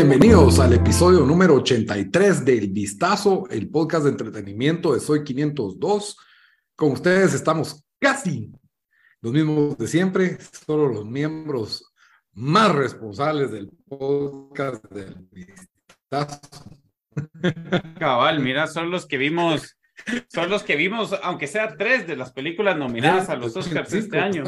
[0.00, 6.16] Bienvenidos al episodio número 83 del Vistazo, el podcast de entretenimiento de Soy 502.
[6.76, 8.52] Con ustedes estamos casi
[9.20, 11.92] los mismos de siempre, solo los miembros
[12.32, 16.38] más responsables del podcast del Vistazo.
[17.98, 19.80] Cabal, mira, son los que vimos,
[20.28, 24.20] son los que vimos, aunque sea tres de las películas nominadas a los Oscars este
[24.20, 24.44] año.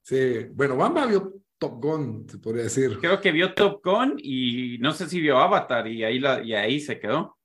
[0.00, 2.98] Sí, bueno, Bamba vio Top Gun, se podría decir.
[3.00, 6.52] Creo que vio Top Gun y no sé si vio Avatar y ahí, la, y
[6.52, 7.38] ahí se quedó.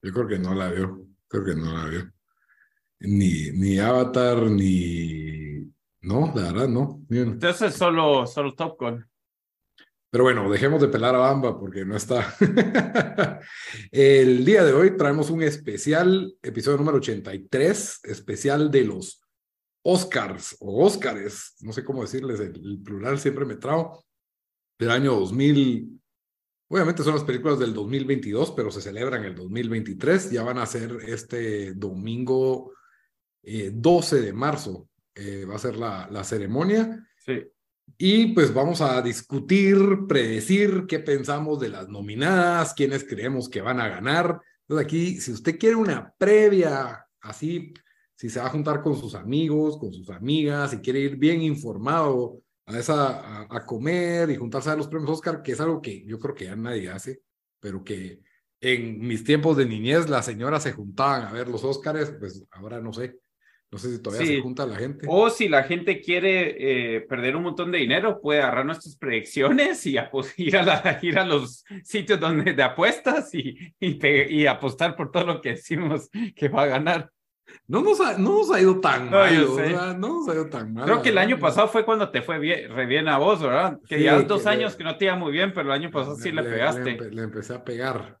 [0.00, 2.12] Yo creo que no la vio, creo que no la vio.
[3.00, 5.68] Ni, ni Avatar, ni...
[6.02, 7.02] No, la verdad, no.
[7.10, 9.04] Entonces solo, solo Top Gun.
[10.10, 12.34] Pero bueno, dejemos de pelar a Bamba porque no está.
[13.90, 19.20] El día de hoy traemos un especial, episodio número 83, especial de los
[19.82, 24.04] Oscars o Óscares, no sé cómo decirles, el, plural siempre me trago,
[24.78, 26.00] del año 2000.
[26.70, 30.30] Obviamente son las películas del 2022, pero se celebran el 2023.
[30.30, 32.72] Ya van a ser este domingo
[33.42, 37.08] 12 de marzo, eh, va a ser la, la ceremonia.
[37.24, 37.42] Sí.
[37.96, 43.80] Y pues vamos a discutir, predecir qué pensamos de las nominadas, quiénes creemos que van
[43.80, 44.40] a ganar.
[44.62, 47.72] Entonces aquí, si usted quiere una previa así,
[48.18, 51.40] si se va a juntar con sus amigos, con sus amigas, si quiere ir bien
[51.40, 56.04] informado a, esa, a, comer y juntarse a los premios Oscar, que es algo que
[56.04, 57.20] yo creo que ya nadie hace,
[57.60, 58.18] pero que
[58.60, 62.80] en mis tiempos de niñez las señoras se juntaban a ver los Oscars, pues ahora
[62.80, 63.20] no sé.
[63.70, 65.06] No sé si todavía se junta la gente.
[65.08, 69.86] O si la gente quiere eh, perder un montón de dinero, puede agarrar nuestras predicciones
[69.86, 69.90] y
[70.38, 75.40] ir, a ir a los sitios donde, de apuestas y, y, apostar por todo lo
[75.40, 77.12] que decimos que va a ganar.
[77.66, 79.34] No nos ha, no nos ha ido tan mal,
[79.98, 80.84] no nos ha ido tan mal.
[80.84, 83.78] Creo que el año pasado fue cuando te fue bien, re bien a vos, ¿verdad?
[83.86, 86.32] Que ya dos años que no te iba muy bien, pero el año pasado sí
[86.32, 86.96] le, pegaste.
[86.96, 88.18] Le, le empecé a pegar.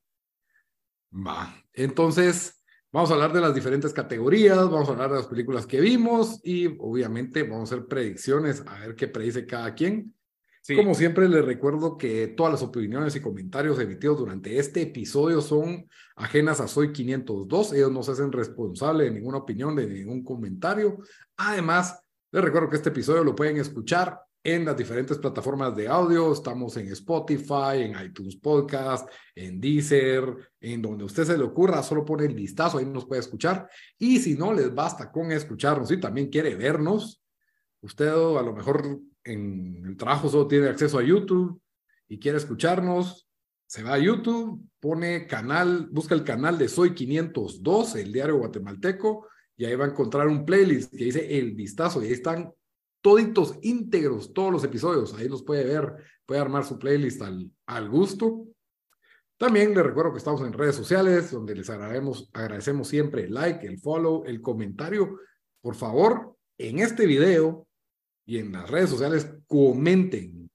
[1.12, 1.54] Va.
[1.72, 2.58] Entonces,
[2.90, 6.40] Vamos a hablar de las diferentes categorías, vamos a hablar de las películas que vimos
[6.42, 10.14] y obviamente vamos a hacer predicciones, a ver qué predice cada quien.
[10.76, 15.88] Como siempre, les recuerdo que todas las opiniones y comentarios emitidos durante este episodio son
[16.16, 17.72] ajenas a Soy 502.
[17.72, 20.98] Ellos no se hacen responsable de ninguna opinión, de ningún comentario.
[21.36, 26.32] Además, les recuerdo que este episodio lo pueden escuchar en las diferentes plataformas de audio.
[26.32, 32.04] Estamos en Spotify, en iTunes Podcast, en Deezer, en donde usted se le ocurra, solo
[32.04, 33.68] pone el vistazo, ahí nos puede escuchar.
[33.98, 37.22] Y si no les basta con escucharnos y también quiere vernos,
[37.80, 39.00] usted a lo mejor
[39.32, 41.60] en el trabajo solo tiene acceso a YouTube
[42.08, 43.28] y quiere escucharnos,
[43.66, 49.28] se va a YouTube, pone canal, busca el canal de Soy 502, el diario guatemalteco,
[49.56, 52.50] y ahí va a encontrar un playlist que dice El Vistazo, y ahí están
[53.02, 55.14] toditos íntegros, todos los episodios.
[55.14, 58.46] Ahí los puede ver, puede armar su playlist al, al gusto.
[59.36, 63.66] También les recuerdo que estamos en redes sociales, donde les agradecemos, agradecemos siempre el like,
[63.66, 65.20] el follow, el comentario.
[65.60, 67.67] Por favor, en este video
[68.28, 70.50] y en las redes sociales, comenten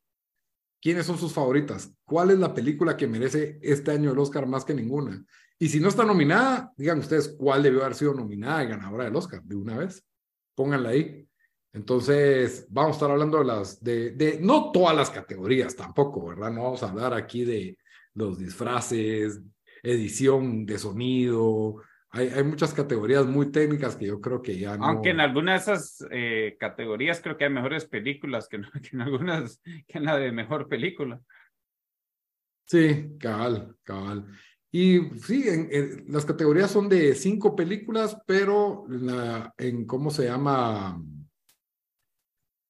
[0.79, 4.63] quiénes son sus favoritas, cuál es la película que merece este año el Oscar más
[4.63, 5.25] que ninguna.
[5.57, 9.15] Y si no está nominada, digan ustedes cuál debió haber sido nominada y ganadora del
[9.15, 10.05] Oscar de una vez.
[10.53, 11.27] Pónganla ahí.
[11.73, 16.51] Entonces, vamos a estar hablando de las, de, de, no todas las categorías tampoco, ¿verdad?
[16.51, 17.79] No vamos a hablar aquí de
[18.13, 19.41] los disfraces,
[19.81, 21.77] edición de sonido.
[22.15, 24.85] Hay, hay muchas categorías muy técnicas que yo creo que ya no.
[24.85, 29.01] Aunque en algunas de esas eh, categorías creo que hay mejores películas que, que en
[29.01, 31.19] algunas, que en la de mejor película.
[32.65, 34.27] Sí, cabal, cabal.
[34.71, 40.99] Y sí, en, las categorías son de cinco películas, pero la, en cómo se llama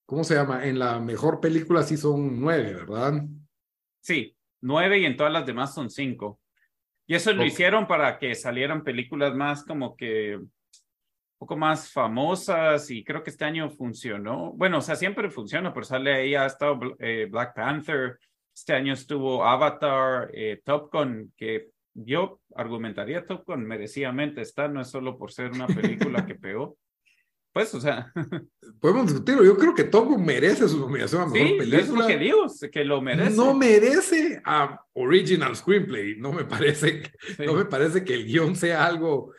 [0.06, 0.66] ¿cómo se llama?
[0.66, 3.24] En la mejor película sí son nueve, ¿verdad?
[4.00, 6.40] Sí, nueve y en todas las demás son cinco.
[7.06, 10.50] Y eso lo hicieron para que salieran películas más como que un
[11.38, 14.52] poco más famosas y creo que este año funcionó.
[14.52, 18.18] Bueno, o sea, siempre funciona, pero sale ahí, ha estado eh, Black Panther,
[18.54, 24.80] este año estuvo Avatar, eh, Top Gun, que yo argumentaría Top Gun merecidamente está, no
[24.80, 26.78] es solo por ser una película que pegó.
[27.54, 28.12] Pues, o sea.
[28.80, 29.44] Podemos discutirlo.
[29.44, 31.78] Yo creo que Top Gun merece su nominación a mejor sí, película.
[31.80, 33.36] es lo que digo, que lo merece.
[33.36, 36.16] No merece a Original Screenplay.
[36.18, 37.04] No me parece,
[37.36, 37.46] Sí.
[37.46, 39.32] no me parece que el guion sea algo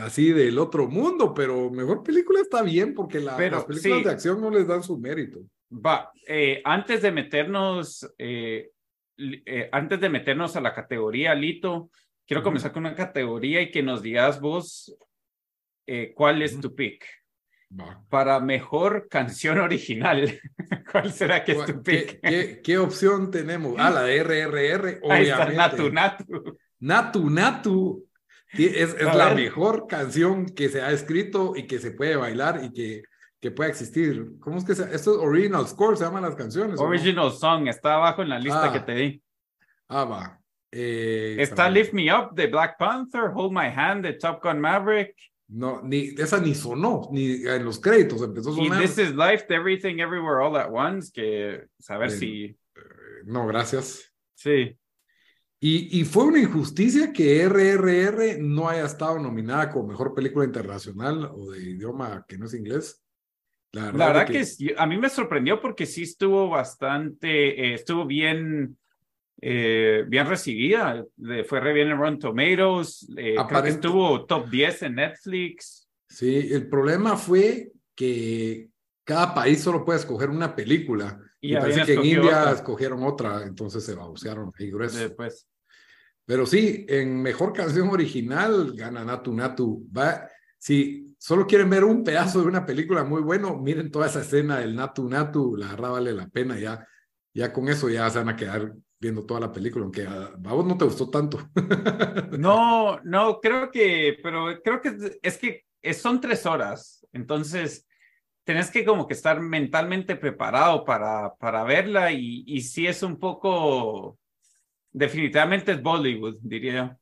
[0.00, 4.04] así del otro mundo, pero mejor película está bien porque la- Pero, las películas sí.
[4.04, 5.40] de acción no les dan su mérito.
[5.70, 8.70] Va, eh, antes de meternos, eh,
[9.18, 11.90] eh, antes de meternos a la categoría, Lito,
[12.26, 14.96] quiero comenzar con una categoría y que nos digas vos
[15.86, 17.04] eh, cuál es tu pick.
[17.78, 18.00] Va.
[18.08, 20.40] Para mejor canción original,
[20.92, 22.20] ¿cuál será que es tu ¿Qué, pick?
[22.20, 23.74] qué, qué opción tenemos?
[23.78, 25.56] Ah, la de RRR, Ahí está, obviamente.
[25.56, 26.58] Natu Natu.
[26.80, 28.06] Natu Natu
[28.52, 33.02] es, la mejor canción que se ha escrito y que se puede bailar y que,
[33.40, 34.38] que puede existir.
[34.38, 36.78] ¿Cómo es que se Esto es Original Score, se llaman las canciones.
[36.78, 38.72] Original Song, está abajo en la lista Ah.
[38.72, 39.22] que te di.
[39.88, 40.40] Ah, va.
[40.70, 41.68] Eh, Está.
[41.68, 45.14] Lift Me Up de Black Panther, Hold My Hand de Top Gun Maverick,
[45.48, 48.80] No, ni, esa ni sonó, ni en los créditos empezó a y sonar.
[48.80, 52.56] This Is Life, Everything Everywhere All at Once, que saber si...
[53.24, 54.12] No, gracias.
[54.34, 54.76] Sí.
[55.60, 61.30] Y, y fue una injusticia que RRR no haya estado nominada como mejor película internacional
[61.34, 63.02] o de idioma que no es inglés.
[63.72, 67.74] La verdad, La verdad de que, a mí me sorprendió porque sí estuvo bastante, eh,
[67.74, 68.76] estuvo bien,
[69.40, 71.04] eh, bien recibida.
[71.46, 73.08] Fue re bien en Rotten Tomatoes.
[73.16, 75.88] eh, creo que estuvo top 10 en Netflix.
[76.08, 78.68] Sí, el problema fue que
[79.04, 81.18] cada país solo puede escoger una película.
[81.40, 82.52] Y Y, parece que en India otra.
[82.52, 84.98] escogieron otra, entonces se babosearon ahí grueso.
[84.98, 85.46] Después.
[86.24, 89.86] Pero sí, en mejor canción original gana Natu Natu.
[89.94, 90.26] Va,
[90.58, 94.58] si solo quieren ver un pedazo de una película muy bueno, miren toda esa escena
[94.60, 96.58] del Natu Natu, la verdad vale la pena.
[96.58, 96.86] Ya,
[97.34, 98.72] ya con eso ya se van a quedar
[99.04, 101.38] viendo toda la película, aunque a, a vos no te gustó tanto.
[102.38, 105.64] No, no, creo que, pero creo que es, que
[105.94, 107.06] son tres horas.
[107.12, 107.86] Entonces,
[108.44, 113.18] tenés que como que estar mentalmente preparado para, para verla y, y sí es un
[113.18, 114.18] poco,
[114.90, 116.98] definitivamente es Bollywood, diría yo.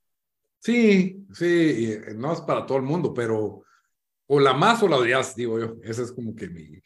[0.59, 3.63] Sí, sí, eh, no es para todo el mundo, pero
[4.27, 5.77] o la más o la odias, digo yo.
[5.83, 6.81] Ese es como que mi,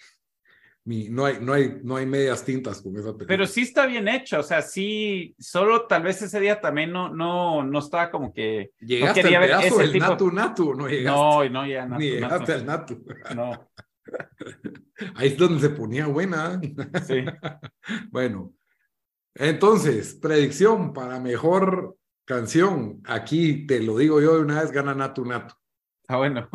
[0.86, 3.26] mi no hay, no hay, no hay medias tintas con esa película.
[3.26, 7.08] Pero sí está bien hecho, o sea, sí, solo tal vez ese día también no,
[7.12, 8.70] no, no estaba como que...
[8.80, 11.20] ¿Llegaste quería al pedazo ese del tipo- Natu Natu no llegaste?
[11.20, 11.98] No, no, ya no.
[11.98, 13.04] Ni no, llegaste al Natu.
[13.34, 13.68] no,
[15.16, 16.60] Ahí es donde se ponía buena.
[17.06, 17.24] sí.
[18.10, 18.52] Bueno,
[19.34, 23.00] entonces, predicción para mejor canción.
[23.04, 25.54] Aquí te lo digo yo de una vez, gana Natu Natu.
[26.08, 26.48] Ah, bueno.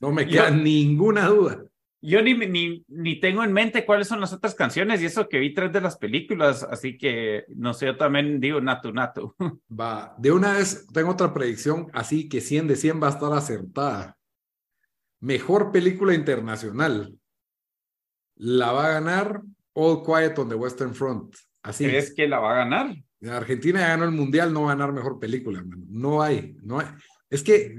[0.00, 1.64] No me Yo- queda ninguna duda.
[2.04, 5.38] Yo ni, ni, ni tengo en mente cuáles son las otras canciones y eso que
[5.38, 9.34] vi tres de las películas, así que no sé, yo también digo Natu Natu.
[9.80, 13.32] Va, de una vez tengo otra predicción, así que 100 de 100 va a estar
[13.32, 14.18] acertada.
[15.20, 17.16] Mejor película internacional.
[18.34, 21.36] La va a ganar All Quiet on the Western Front.
[21.62, 21.84] Así.
[21.84, 22.96] ¿Crees que la va a ganar?
[23.30, 25.84] Argentina ya ganó el mundial, no va a ganar mejor película, mano.
[25.88, 26.86] No hay, no hay.
[27.30, 27.72] Es que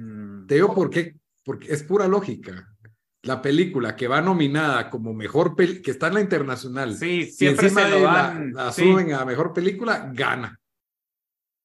[0.43, 2.72] Mm, te digo por qué, porque es pura lógica.
[3.23, 7.31] La película que va nominada como mejor pel que está en la internacional, Sí, si
[7.31, 8.53] siempre encima se lo de la, dan.
[8.53, 8.81] la sí.
[8.83, 10.59] suben a mejor película, gana.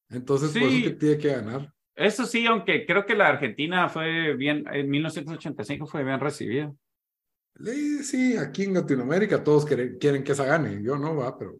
[0.09, 0.83] Entonces, por eso Sí.
[0.83, 1.73] que tiene que ganar.
[1.95, 6.73] Eso sí, aunque creo que la Argentina fue bien, en 1985 fue bien recibida.
[7.61, 10.81] Sí, sí, aquí en Latinoamérica todos quieren, quieren que esa gane.
[10.81, 11.57] Yo no, va, pero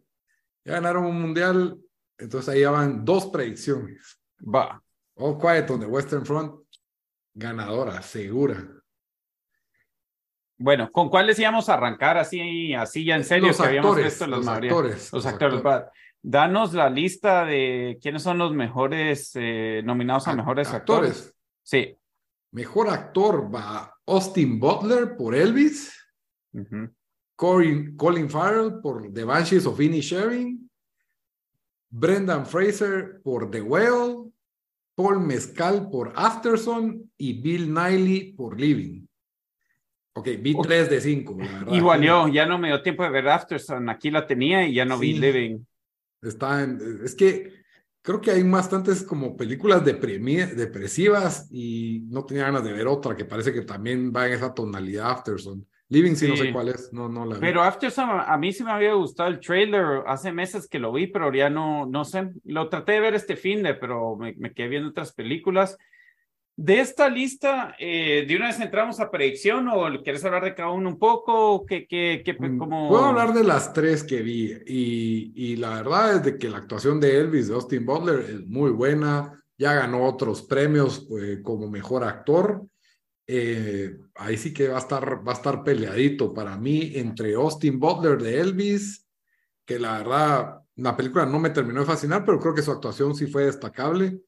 [0.64, 1.78] ya ganaron un mundial.
[2.16, 4.18] Entonces ahí ya van dos predicciones.
[4.42, 4.82] Va.
[5.16, 6.54] All Quiet on the Western Front,
[7.34, 8.66] ganadora, segura.
[10.62, 13.48] Bueno, ¿con cuáles íbamos a arrancar así, así ya en serio?
[13.48, 14.70] Los que habíamos actores, visto las los mayoría?
[14.70, 15.62] actores, Los los actores.
[16.22, 21.12] Danos la lista de quiénes son los mejores eh, nominados a mejores actores.
[21.12, 21.36] actores.
[21.62, 21.96] Sí.
[22.52, 25.96] Mejor actor va Austin Butler por Elvis,
[27.36, 30.70] Colin Farrell por The Banshees of Inisherin,
[31.88, 34.30] Brendan Fraser por The Whale,
[34.94, 39.06] Paul Mescal por Afterson y Bill Nighy por Living.
[40.20, 40.66] Ok, vi Ok.
[40.66, 41.72] 3 de 5, la verdad.
[41.72, 43.88] Igual yo, ya no me dio tiempo de ver Afterson.
[43.88, 45.20] Aquí la tenía y ya no vi Sí.
[45.20, 45.58] Living.
[46.22, 47.52] Está en- es que
[48.02, 53.24] creo que hay bastantes como películas depresivas y no tenía ganas de ver otra que
[53.24, 55.66] parece que también va en esa tonalidad Afterson.
[55.88, 56.42] Living sí, no Sí.
[56.46, 57.40] sé cuál es, no, no la vi.
[57.40, 60.02] Pero Afterson, a mí sí me había gustado el trailer.
[60.06, 62.30] Hace meses que lo vi, pero ya no, no sé.
[62.44, 65.76] Lo traté de ver este fin de, pero me, me quedé viendo otras películas.
[66.62, 70.70] De esta lista, eh, ¿de una vez entramos a predicción o quieres hablar de cada
[70.70, 71.64] uno un poco?
[71.64, 75.70] ¿Qué, qué, qué, Mm, cómo- Puedo hablar de las tres que vi y, y la
[75.76, 79.42] verdad es de que la actuación de Elvis, de Austin Butler, es muy buena.
[79.56, 82.66] Ya ganó otros premios eh, como mejor actor.
[83.26, 87.80] eh, ahí sí que va a estar, va a estar peleadito para mí entre Austin
[87.80, 89.06] Butler de Elvis,
[89.64, 93.14] que la verdad, la película no me terminó de fascinar, pero creo que su actuación
[93.14, 94.20] sí fue destacable.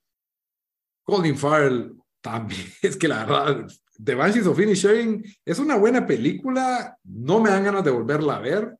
[1.05, 3.67] Colin Farrell también, es que la verdad,
[4.03, 8.41] The Banshees of Sharing es una buena película, no me dan ganas de volverla a
[8.41, 8.77] ver,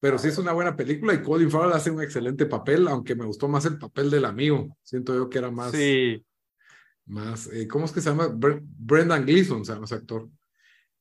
[0.00, 3.24] pero sí es una buena película y Colin Farrell hace un excelente papel, aunque me
[3.24, 5.72] gustó más el papel del amigo, siento yo que era más...
[5.72, 6.22] Sí
[7.10, 8.28] más, eh, ¿cómo es que se llama?
[8.32, 10.28] Brendan Gleeson se llama ese actor.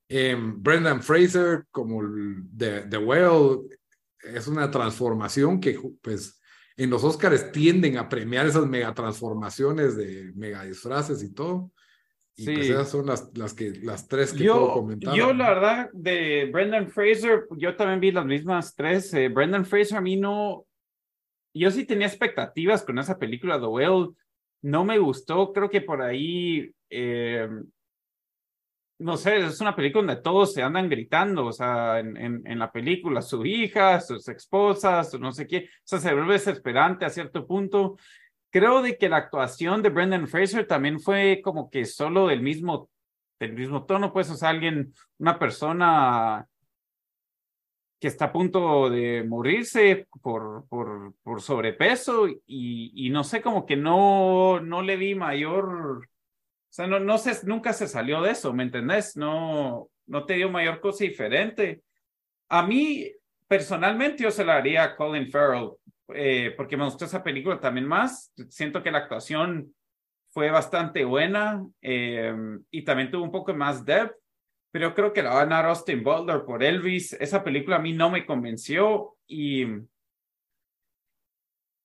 [0.07, 2.01] Em, Brendan Fraser, como
[2.57, 3.69] The, The Whale,
[4.23, 6.38] es una transformación que, pues,
[6.79, 11.71] en los Oscars tienden a premiar esas mega transformaciones de mega disfraces y todo.
[12.37, 12.71] Y pues sí.
[12.71, 15.13] esas son las, las, que, las tres que yo, puedo comentar.
[15.13, 19.13] Yo, la verdad, de Brendan Fraser, yo también vi las mismas tres.
[19.13, 20.65] Eh, Brendan Fraser a mí no...
[21.53, 24.11] Yo sí tenía expectativas con esa película, The Whale
[24.61, 27.49] no me gustó, creo que por ahí, eh,
[28.99, 32.71] no sé, es una película donde todos se andan gritando, o sea, en, en, la
[32.71, 37.47] película, su hija, sus esposas, no sé qué, o sea, se vuelve desesperante a cierto
[37.47, 37.97] punto.
[38.51, 42.89] Creo de que la actuación de Brendan Fraser también fue como que solo del mismo,
[43.39, 46.45] del mismo tono, pues, o alguien, una persona
[47.99, 53.65] que está a punto de morirse por, por, por sobrepeso y, y, no sé, como
[53.65, 56.07] que no, no le vi mayor,
[56.69, 59.17] o sea, no, no sé, nunca se salió de eso, ¿me entendés?
[59.17, 61.81] No, no te dio mayor cosa diferente.
[62.47, 63.11] A mí,
[63.47, 65.71] personalmente, yo se la haría a Colin Farrell,
[66.13, 68.31] eh, porque me gustó esa película también más.
[68.49, 69.73] Siento que la actuación
[70.29, 72.33] fue bastante buena eh,
[72.69, 74.15] y también tuvo un poco más depth
[74.71, 77.13] pero creo que la va a ganar Austin Butler por Elvis.
[77.13, 79.65] Esa película a mí no me convenció y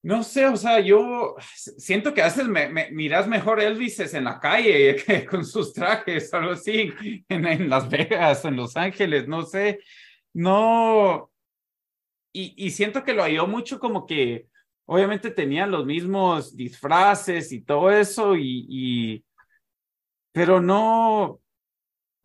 [0.05, 4.39] no sé, o sea, yo siento que a veces me, miras mejor Elvis en la
[4.39, 6.93] calle que con sus trajes, algo así,
[7.27, 9.81] en, en Las Vegas, en Los Ángeles, no sé,
[10.35, 11.31] no.
[12.35, 14.49] Y, siento que lo ayudó mucho como que
[14.87, 19.25] obviamente tenían los mismos disfraces y todo eso y
[20.33, 21.41] pero no,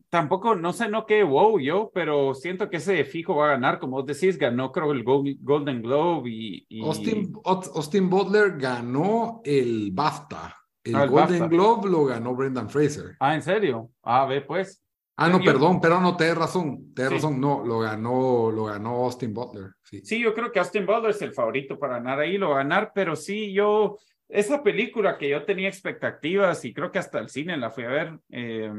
[0.09, 3.79] tampoco, no sé, no qué wow yo, pero siento que ese fijo va a ganar,
[3.79, 6.81] como vos decís, ganó creo el Golden Globe y...
[6.83, 10.55] Austin, Austin, Butler ganó el BAFTA.
[10.83, 13.15] El, ah, Golden Globe lo ganó Brendan Fraser.
[13.19, 13.91] Ah, ¿en serio?
[14.01, 14.83] Ah, ve pues.
[15.21, 19.33] Ah, no, perdón, pero no, te razón, te razón, no, lo ganó, lo ganó Austin
[19.33, 19.71] Butler.
[19.83, 19.99] Sí.
[20.05, 22.63] sí, yo creo que Austin Butler es el favorito para ganar ahí, lo va a
[22.63, 23.97] ganar, pero sí, yo,
[24.29, 27.89] esa película que yo tenía expectativas y creo que hasta el cine la fui a
[27.89, 28.71] ver, eh,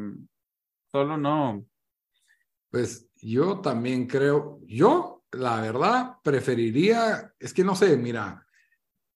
[0.93, 1.65] solo no.
[2.71, 8.47] Pues yo también creo, yo la verdad preferiría, es que no sé, mira,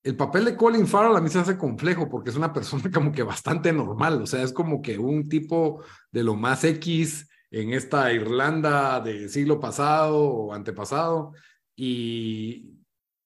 [0.02, 3.12] el papel de Colin Farrell a mí se hace complejo porque es una persona como
[3.12, 7.73] que bastante normal, o sea, es como que un tipo de lo más X en
[7.73, 11.33] esta Irlanda del siglo pasado o antepasado
[11.76, 12.75] y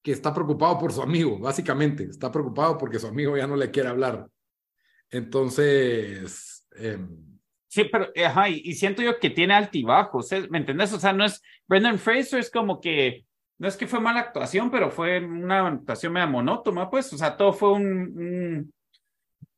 [0.01, 3.71] que está preocupado por su amigo, básicamente, está preocupado porque su amigo ya no le
[3.71, 4.27] quiere hablar.
[5.09, 6.99] Entonces, eh,
[7.69, 10.47] Sí, pero, ajá, y, siento yo que tiene altibajos, ¿eh?
[10.49, 10.91] ¿me entendés?
[10.91, 13.25] O sea, no es, Brendan Fraser es como que,
[13.59, 17.37] no es que fue mala actuación, pero fue una actuación media monótona, pues, o sea,
[17.37, 18.73] todo fue un,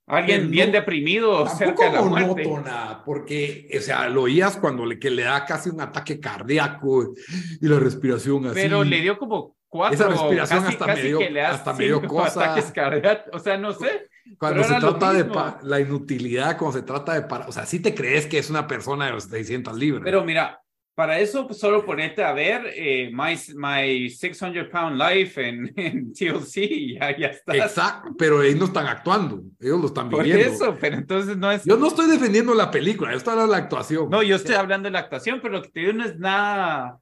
[0.07, 2.43] alguien bien deprimido cerca de la muerte.
[2.43, 7.13] monótona, porque, o sea, lo oías cuando le, que le da casi un ataque cardíaco
[7.61, 8.55] y la respiración así.
[8.55, 12.51] Pero le dio como cuatro, Esa respiración hasta, medio, hasta medio cosa.
[12.51, 14.09] ataques cardíacos, o sea, no sé.
[14.37, 15.25] Cuando se trata de
[15.63, 18.67] la inutilidad, cuando se trata de para, o sea, sí te crees que es una
[18.67, 20.03] persona de los 600 libras.
[20.03, 20.61] Pero mira,
[20.93, 26.13] para eso pues, solo ponete a ver eh, my, my 600 Pound Life en, en
[26.13, 27.55] TLC y ya, ya está.
[27.55, 30.43] Exacto, pero ellos no están actuando, ellos lo están viviendo.
[30.43, 31.63] Por eso, pero entonces no es.
[31.63, 34.09] Yo no estoy defendiendo la película, yo estoy hablando de la actuación.
[34.09, 36.99] No, yo estoy hablando de la actuación, pero lo que te digo no es nada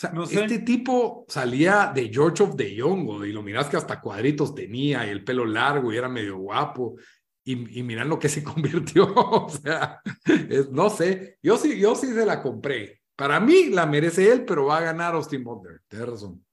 [0.00, 4.54] sea, este tipo salía de George of the Young, y lo miras que hasta cuadritos
[4.54, 6.96] tenía, y el pelo largo, y era medio guapo,
[7.44, 10.00] y, y miran lo que se convirtió, o sea,
[10.70, 13.00] no sé, yo sí, yo sí se la compré.
[13.14, 16.44] Para mí la merece él, pero va a ganar Austin Butler, tienes razón.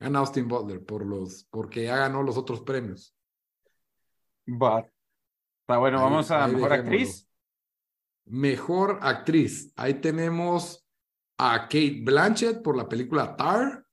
[0.00, 3.14] Gana Austin Butler por los, porque ya ganó los otros premios.
[4.48, 4.80] Va.
[4.80, 7.28] Está bueno, vamos a mejor actriz.
[8.24, 9.72] Mejor actriz.
[9.76, 10.87] Ahí tenemos
[11.38, 13.84] a Kate Blanchett por la película Tar,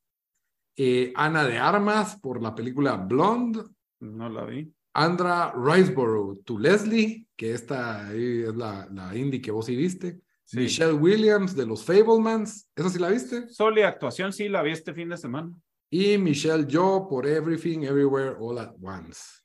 [0.75, 3.63] eh, Ana de Armas por la película Blonde.
[3.99, 4.71] No la vi.
[4.93, 10.21] Andra Riceborough, tu Leslie, que esta es la, la indie que vos sí viste.
[10.53, 13.49] Michelle Williams de los Fablemans, ¿esa sí la viste?
[13.49, 15.51] Solo actuación, sí, la vi este fin de semana.
[15.89, 19.41] Y Michelle Joe por Everything, Everywhere, All at Once.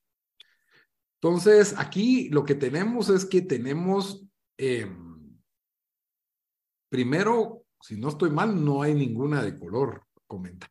[1.23, 4.25] Entonces, aquí lo que tenemos es que tenemos
[4.57, 4.91] eh,
[6.91, 10.03] primero, si no estoy mal, no hay ninguna de color.
[10.27, 10.69] Comenta.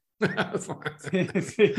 [1.12, 1.74] sí,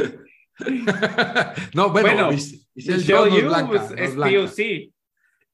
[1.75, 2.31] no, bueno, bueno
[2.75, 3.89] Michelle Jones es blanca.
[3.97, 4.93] Es, POC.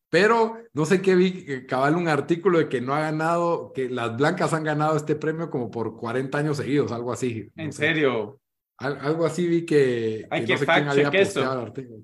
[0.09, 3.89] Pero no sé qué vi, que cabal un artículo de que no ha ganado, que
[3.89, 7.51] las blancas han ganado este premio como por 40 años seguidos, algo así.
[7.57, 8.41] ¿En serio?
[8.79, 12.03] algo así vi que, Hay que, no sé quién había posteado el artículo.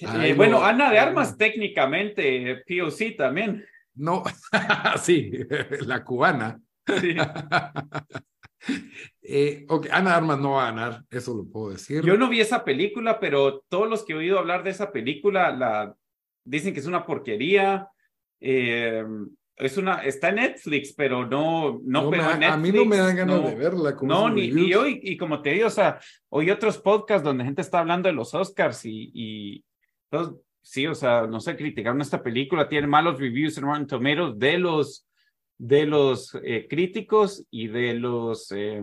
[0.00, 3.64] Eh, bueno, Ana de Armas técnicamente, POC también.
[3.98, 4.22] No,
[5.02, 5.32] sí,
[5.86, 6.60] la cubana.
[7.00, 7.16] Sí.
[9.22, 12.04] eh, Ana Armas no va a ganar, eso lo puedo decir.
[12.04, 15.50] Yo no vi esa película, pero todos los que he oído hablar de esa película
[15.50, 15.94] la
[16.44, 17.88] dicen que es una porquería.
[18.40, 19.04] Eh,
[19.56, 22.52] es una, está en Netflix, pero no, no, pegó Netflix.
[22.52, 23.96] A mí no me dan ganas de verla.
[24.02, 27.62] No, ni, ni hoy, y como te digo, o sea, hoy otros podcasts donde gente
[27.62, 29.64] está hablando de los Oscars y, y
[30.10, 34.38] entonces, sí, o sea, no sé, criticaron esta película, tiene malos reviews en Rotten Tomatoes
[34.38, 35.06] de los,
[35.58, 38.82] de los eh, críticos y de los, eh,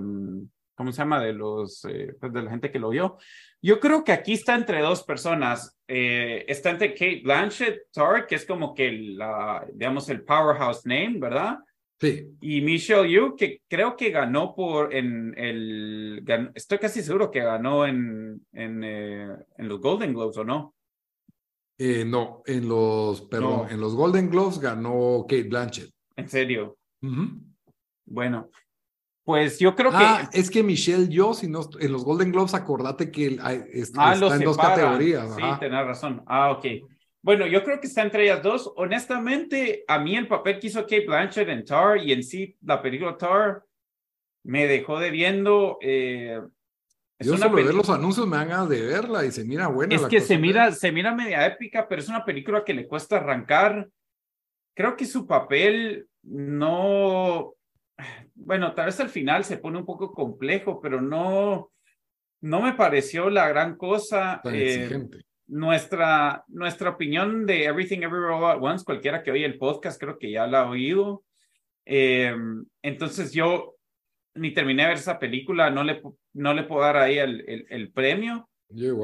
[0.76, 1.20] ¿cómo se llama?
[1.20, 3.18] De los, eh, pues de la gente que lo vio.
[3.62, 5.76] Yo creo que aquí está entre dos personas.
[5.88, 11.16] Eh, está entre Kate Blanchett, Tar, que es como que la, digamos, el powerhouse name,
[11.18, 11.58] ¿verdad?
[12.00, 12.28] Sí.
[12.42, 17.88] Y Michelle Yu, que creo que ganó por en el, estoy casi seguro que ganó
[17.88, 20.75] en, en, eh, en los Golden Globes, ¿o no?
[21.78, 25.92] Eh, no, en los, perdón, en los Golden Globes ganó Kate Blanchett.
[26.16, 26.78] ¿En serio?
[28.06, 28.50] Bueno,
[29.26, 29.98] pues yo creo que.
[29.98, 34.14] Ah, es que Michelle, yo, si no, en los Golden Globes, acordate que ah, está,
[34.14, 35.36] en dos categorías.
[35.36, 36.24] Sí, tenés razón.
[36.28, 36.66] Ah, ok.
[37.24, 38.72] Bueno, yo creo que está entre ellas dos.
[38.76, 42.82] Honestamente, a mí el papel que hizo Kate Blanchett en Tar y en sí la
[42.82, 43.64] película Tar
[44.44, 45.80] me dejó debiendo.
[45.82, 46.40] Eh,
[47.20, 49.96] yo solo ver los anuncios me dan ganas de verla y se mira buena.
[49.96, 53.18] Es que se mira, se mira media épica, pero es una película que le cuesta
[53.18, 53.88] arrancar.
[54.76, 57.56] Creo que su papel no
[58.36, 61.72] bueno, tal vez al final se pone un poco complejo, pero no,
[62.42, 64.42] no me pareció la gran cosa.
[64.52, 65.08] Eh,
[65.48, 70.18] nuestra, nuestra opinión de Everything Everywhere All at Once, cualquiera que oye el podcast, creo
[70.20, 71.24] que ya la ha oído.
[71.86, 72.36] Eh,
[72.82, 73.76] entonces yo
[74.34, 76.02] ni terminé de ver esa película, no le,
[76.36, 78.50] no le puedo dar ahí el, el, premio.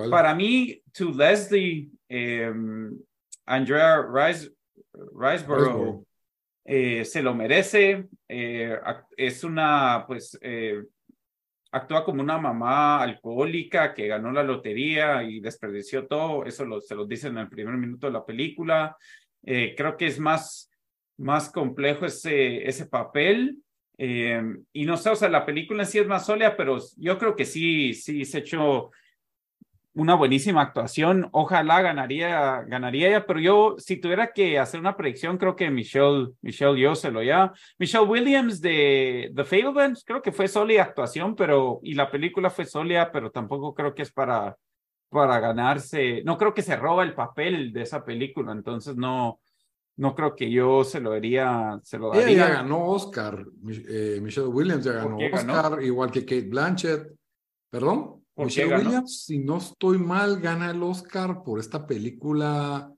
[0.10, 2.52] Para mí, to Leslie, eh,
[3.46, 4.52] Andrea Rice,
[4.94, 6.06] Riceborough,
[6.66, 8.78] eh, se lo merece, eh,
[9.16, 10.38] es una, pues,
[11.72, 16.96] actúa como una mamá alcohólica que ganó la lotería y desperdició todo, eso lo, se
[16.96, 18.98] lo dicen en el primer minuto de la película.
[19.42, 20.70] creo que es más,
[21.18, 23.58] más complejo ese, ese papel.
[23.98, 27.36] Y no sé, o sea, la película en sí es más sólida, pero yo creo
[27.36, 28.92] que sí, sí se echó
[29.94, 31.28] una buenísima actuación.
[31.32, 36.30] Ojalá ganaría, ganaría ella, pero yo, si tuviera que hacer una predicción, creo que Michelle,
[36.42, 37.52] Michelle yo se lo ya.
[37.78, 42.66] Michelle Williams de The Fablemans, creo que fue sólida actuación, pero, y la película fue
[42.66, 44.56] sólida, pero tampoco creo que es para,
[45.10, 46.22] para ganarse.
[46.24, 49.40] No creo que se roba el papel de esa película, entonces no.
[50.02, 52.28] No creo que yo se lo daría, se lo daría.
[52.28, 53.46] Ella ya ganó Oscar,
[53.88, 57.14] eh, Michelle Williams ya ganó Oscar, igual que Kate Blanchett.
[57.70, 58.26] ¿Perdón?
[58.36, 62.92] Michelle Williams, si no estoy mal, gana el Oscar por esta película.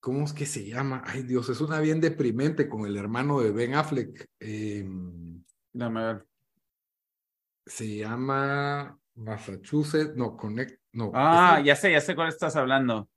[0.00, 1.04] ¿Cómo es que se llama?
[1.06, 4.26] Ay, Dios, es una bien deprimente con el hermano de Ben Affleck.
[4.40, 4.84] Eh,
[5.72, 6.26] ver.
[7.66, 11.12] Se llama Massachusetts, no, Connect, no.
[11.14, 13.08] Ah, ya sé, ya sé cuál estás hablando.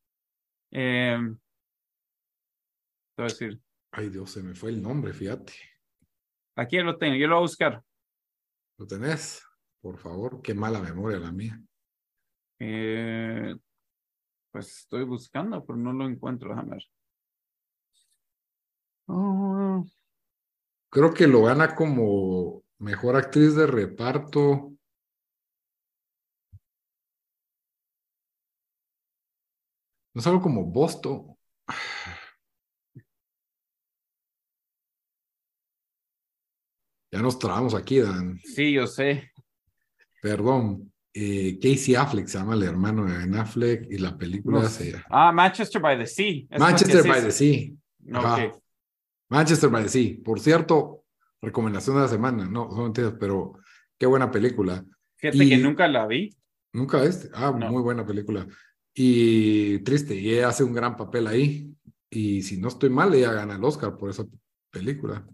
[0.69, 1.17] Eh,
[3.15, 3.61] te voy a decir.
[3.91, 5.53] Ay, Dios, se me fue el nombre, fíjate.
[6.55, 7.83] Aquí lo tengo, yo lo voy a buscar.
[8.77, 9.43] ¿Lo tenés?
[9.81, 11.61] Por favor, qué mala memoria la mía.
[12.59, 13.55] Eh,
[14.51, 16.49] pues estoy buscando, pero no lo encuentro.
[16.49, 16.83] Déjame ver.
[19.07, 19.83] Ah.
[20.89, 24.73] Creo que lo gana como mejor actriz de reparto.
[30.13, 31.35] No es algo como Boston.
[37.13, 38.39] Ya nos trabamos aquí, Dan.
[38.43, 39.33] Sí, yo sé
[40.23, 44.95] perdón, eh, Casey Affleck se llama el hermano de Ben Affleck y la película se...
[45.09, 46.45] Ah, Manchester by the Sea.
[46.57, 47.73] Manchester by the Sea.
[49.29, 50.17] Manchester by the Sea.
[50.23, 51.03] Por cierto,
[51.41, 52.45] recomendación de la semana.
[52.45, 53.59] No, no entiendes, pero
[53.99, 54.85] qué buena película.
[55.17, 56.33] Fíjate que nunca la vi.
[56.71, 57.29] Nunca viste.
[57.33, 58.47] Ah, muy buena película.
[58.93, 61.69] Y triste, y ella hace un gran papel ahí.
[62.09, 64.25] Y si no estoy mal, ella gana el Oscar por esa
[64.71, 65.27] película.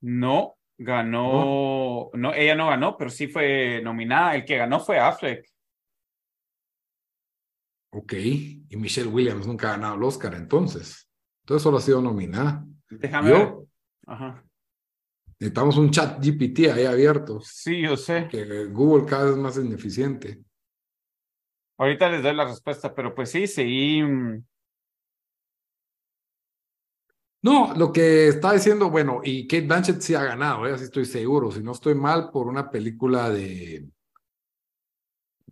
[0.00, 2.34] No, ganó, no.
[2.34, 4.34] ella no ganó, pero sí fue nominada.
[4.36, 5.44] El que ganó fue Affleck.
[7.90, 11.10] Ok, y Michelle Williams nunca ha ganado el Oscar entonces.
[11.42, 12.64] Entonces solo ha sido nominada.
[12.90, 13.48] Déjame ver.
[13.48, 13.64] Yo,
[14.06, 14.44] Ajá.
[15.38, 18.28] necesitamos un chat GPT ahí abierto, Sí, yo sé.
[18.30, 20.40] que Google cada vez es más ineficiente.
[21.78, 24.02] Ahorita les doy la respuesta, pero pues sí, sí.
[27.40, 30.72] No, lo que está diciendo, bueno, y Kate Blanchett sí ha ganado, ¿eh?
[30.72, 33.88] así estoy seguro, si no estoy mal, por una película de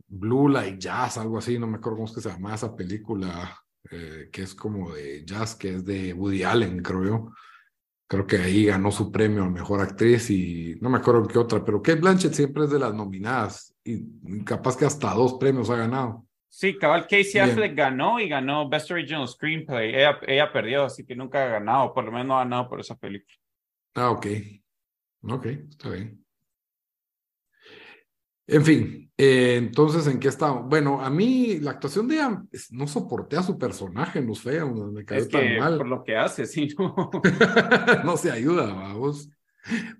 [0.08, 3.62] Blue Like Jazz, algo así, no me acuerdo cómo es que se llama esa película,
[3.90, 7.32] eh, que es como de jazz, que es de Woody Allen, creo yo.
[8.08, 11.64] Creo que ahí ganó su premio a Mejor Actriz y no me acuerdo qué otra,
[11.64, 15.76] pero Kate Blanchett siempre es de las nominadas y capaz que hasta dos premios ha
[15.76, 16.25] ganado.
[16.56, 17.50] Sí, cabal, Casey Bien.
[17.50, 19.94] Affleck ganó y ganó Best Original Screenplay.
[19.94, 22.80] Ella, ella perdió, así que nunca ha ganado, por lo menos no ha ganado por
[22.80, 23.36] esa película.
[23.94, 24.26] Ah, ok.
[25.24, 26.24] Ok, está bien.
[28.46, 30.66] En fin, eh, entonces, ¿en qué estamos?
[30.66, 34.92] Bueno, a mí la actuación de ella, no soporté a su personaje en Los Feos,
[34.92, 35.76] me cayó Es tan que mal.
[35.76, 37.10] por lo que hace, sí, ¿no?
[38.02, 39.28] no se ayuda, vamos.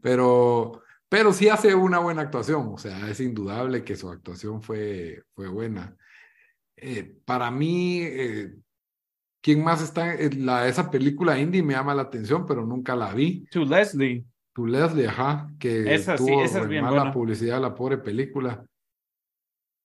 [0.01, 5.23] Pero, pero sí hace una buena actuación, o sea, es indudable que su actuación fue,
[5.35, 5.95] fue buena.
[6.77, 8.55] Eh, para mí, eh,
[9.41, 11.63] ¿quién más está en la, esa película indie?
[11.63, 13.47] Me llama la atención, pero nunca la vi.
[13.51, 14.25] To Leslie.
[14.53, 17.13] Tu Leslie, ajá, que Esa sí, tuvo esa es re bien mala buena.
[17.13, 18.65] publicidad la pobre película.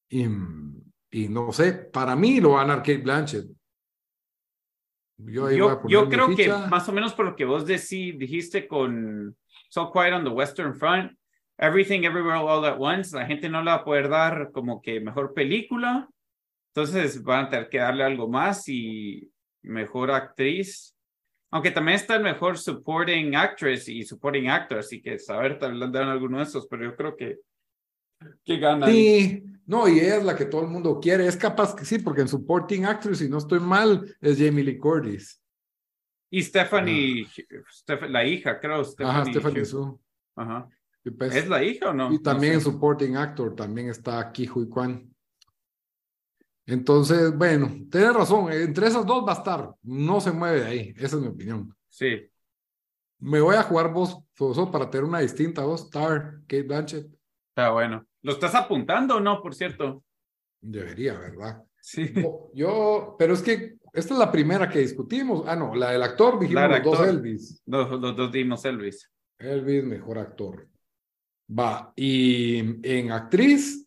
[0.10, 0.26] Y,
[1.12, 3.48] y no sé, para mí lo va a Kate Blanchett.
[5.18, 7.36] Yo, ahí voy a Yo, poner yo mi creo que más o menos por lo
[7.36, 9.36] que vos decí, dijiste con
[9.70, 11.18] So Quiet on the Western Front,
[11.58, 15.00] Everything Everywhere All at Once, la gente no le va a poder dar como que
[15.00, 16.10] mejor película.
[16.74, 19.30] Entonces van a tener que darle algo más y
[19.64, 20.96] mejor actriz.
[21.52, 25.92] Aunque también está el mejor supporting actress y supporting actor, así que saber tal vez
[25.92, 27.40] dan alguno de esos, pero yo creo que,
[28.46, 28.90] que ganan.
[28.90, 31.28] Sí, no, y ella es la que todo el mundo quiere.
[31.28, 34.78] Es capaz que sí, porque en Supporting Actress, si no estoy mal, es Jamie Lee
[34.78, 35.42] Curtis.
[36.30, 37.28] Y Stephanie,
[37.86, 38.86] Steph- la hija, creo.
[38.86, 39.66] Stephanie, Ajá, Stephanie.
[39.66, 40.00] Su.
[40.38, 40.70] Ajá.
[41.18, 42.14] Pues- ¿Es la hija o no?
[42.14, 42.64] y también No en.
[42.64, 45.11] Supporting Actor también está Ki Hui Kwan.
[46.72, 50.94] Entonces, bueno, tienes razón, entre esas dos va a estar, no se mueve de ahí,
[50.96, 51.76] esa es mi opinión.
[51.90, 52.30] Sí.
[53.20, 57.08] Me voy a jugar vos, Foso, para tener una distinta voz, Star, Kate Blanchett.
[57.50, 58.06] Está bueno.
[58.22, 60.02] ¿Lo estás apuntando o no, por cierto?
[60.62, 61.62] Debería, ¿verdad?
[61.82, 62.14] Sí.
[62.16, 65.44] Yo, yo- pero es que esta es la primera que discutimos.
[65.48, 67.10] Ah, no, la del actor, dijimos del los dos actor.
[67.10, 67.62] Elvis.
[67.66, 69.12] Los, los dos dimos Elvis.
[69.38, 70.70] Elvis, mejor actor.
[71.50, 73.86] Va, y en actriz,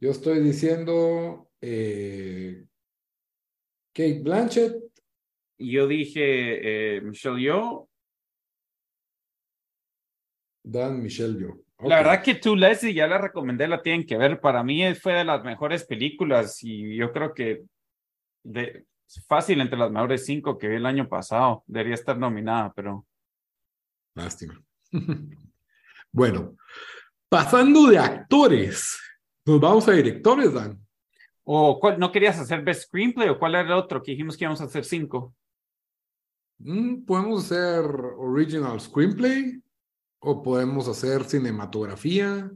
[0.00, 2.64] yo estoy diciendo eh,
[3.92, 4.74] Kate Blanchett,
[5.58, 7.88] yo dije eh, Michelle Yeoh.
[10.62, 11.60] Dan Michelle Yo.
[11.80, 14.40] La verdad que tú, Leslie, ya la recomendé, la tienen que ver.
[14.40, 17.64] Para mí fue de las mejores películas y yo creo que
[18.42, 18.86] de,
[19.26, 21.62] fácil entre las mejores cinco que vi el año pasado.
[21.66, 23.06] Debería estar nominada, pero
[24.14, 24.62] Lástima.
[26.12, 26.56] bueno,
[27.28, 28.98] pasando de actores,
[29.44, 30.83] nos vamos a directores, Dan.
[31.44, 34.44] ¿O cuál, no querías hacer Best Screenplay o cuál era el otro que dijimos que
[34.44, 35.34] íbamos a hacer cinco?
[36.58, 39.60] Mm, Podemos hacer original screenplay
[40.20, 42.50] o podemos hacer cinematografía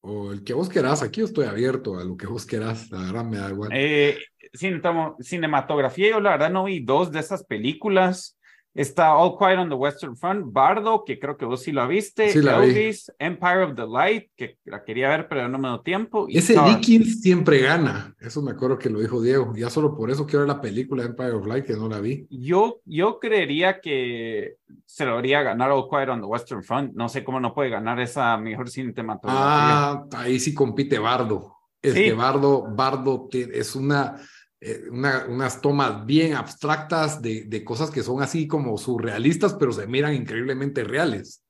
[0.00, 1.02] o el que vos querás.
[1.02, 2.90] Aquí estoy abierto a lo que vos querás.
[2.90, 3.70] La verdad me da igual.
[3.72, 4.18] Eh,
[4.52, 4.80] cine-
[5.20, 8.38] cinematografía, yo la verdad no vi dos de esas películas.
[8.74, 12.30] Está All Quiet on the Western Front, Bardo, que creo que vos sí la viste,
[12.30, 12.68] Sí la vi.
[12.70, 16.24] Elvis, Empire of the Light, que la quería ver, pero no me dio tiempo.
[16.26, 16.68] y Ese Tar.
[16.80, 18.14] Dickens siempre gana.
[18.18, 19.52] Eso me acuerdo que lo dijo Diego.
[19.54, 22.26] Ya solo por eso quiero ver la película Empire of Light, que no la vi.
[22.30, 24.56] Yo, yo creería que
[24.86, 26.94] se lo debería ganar All Quiet on the Western Front.
[26.94, 29.90] No sé cómo no puede ganar esa mejor cinematografía.
[29.92, 31.56] Ah, ahí sí compite Bardo.
[31.82, 32.04] Es Sí.
[32.04, 34.16] que Bardo, Bardo es una,
[34.64, 39.72] eh, una, unas tomas bien abstractas de, de cosas que son así como surrealistas, pero
[39.72, 41.42] se miran increíblemente reales.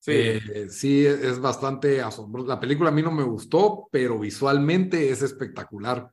[0.00, 0.12] sí.
[0.12, 2.48] Eh, sí, es, bastante asombroso.
[2.48, 6.10] La película a mí no me gustó, pero visualmente es espectacular.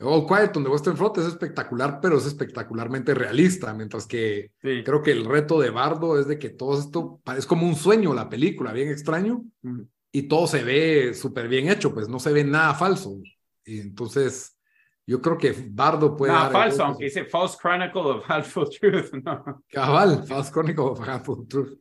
[0.00, 4.82] All Quiet on the Western Front es espectacular, pero es espectacularmente realista, mientras que sí.
[4.84, 8.12] creo que el reto de Bardo es de que todo esto es como un sueño,
[8.12, 9.82] la película, bien extraño, Mm.
[10.12, 13.18] y todo se ve súper bien hecho, pues no se ve nada falso.
[13.64, 14.53] Y entonces,
[15.06, 16.88] yo creo que Bardo puede Nada dar el falso, golpe.
[16.88, 19.12] aunque dice False Chronicle of Halful Truth.
[19.24, 19.62] ¿no?
[19.70, 21.78] Cabal, Fast Chronicle of Handful Truth.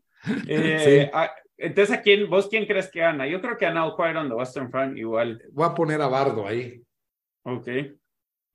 [0.47, 3.25] Eh, ah, entonces, ¿a quién, ¿vos quién crees que gana?
[3.27, 5.41] Yo creo que gana Quiet on the Western Front igual.
[5.51, 6.81] Voy a poner a Bardo ahí.
[7.43, 7.67] Ok.
[7.67, 7.97] Entonces,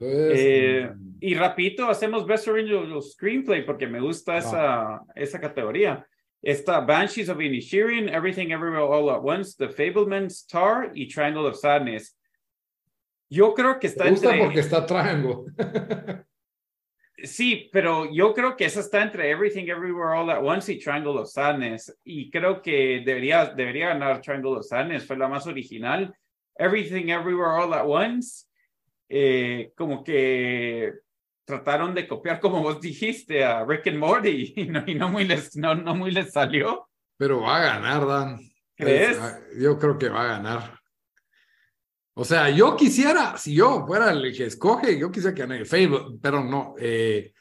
[0.01, 4.39] Eh, mm, Y rapidito hacemos Best Original Screenplay porque me gusta Va.
[4.39, 6.07] esa, esa categoría.
[6.43, 11.57] Está Banshees of Inisherin, Everything Everywhere All at Once, The Fableman's Tar y Triangle of
[11.57, 12.17] Sadness.
[13.31, 14.45] Yo creo que está Me gusta entre...
[14.45, 15.37] porque está Triangle.
[17.25, 21.19] Sí, pero yo creo que esa está entre Everything Everywhere All at Once y Triangle
[21.19, 21.99] of Sadness.
[22.05, 26.15] Y creo que debería, debería ganar Triangle of Sadness, fue la más original.
[26.57, 28.47] Everything Everywhere All at Once,
[29.09, 30.93] eh, como que
[31.45, 35.25] trataron de copiar, como vos dijiste, a Rick and Morty y no, y no, muy,
[35.25, 36.89] les, no, no muy les salió.
[37.17, 38.39] Pero va a ganar, Dan.
[38.77, 39.11] ¿Crees?
[39.11, 40.78] Es- ah, yo creo que va a ganar.
[42.21, 46.19] O sea, yo quisiera, si yo fuera el que escoge, yo quisiera que gane Fable,
[46.21, 47.33] pero no, eh,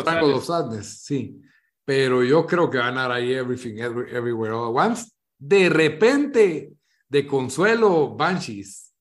[0.00, 1.02] eh, Triangle of Sadness.
[1.02, 1.38] Sí.
[1.84, 5.10] Pero yo creo que va a ganar ahí Everything Every- Everywhere All at Once.
[5.38, 6.72] De repente,
[7.08, 8.91] de consuelo, Banshees.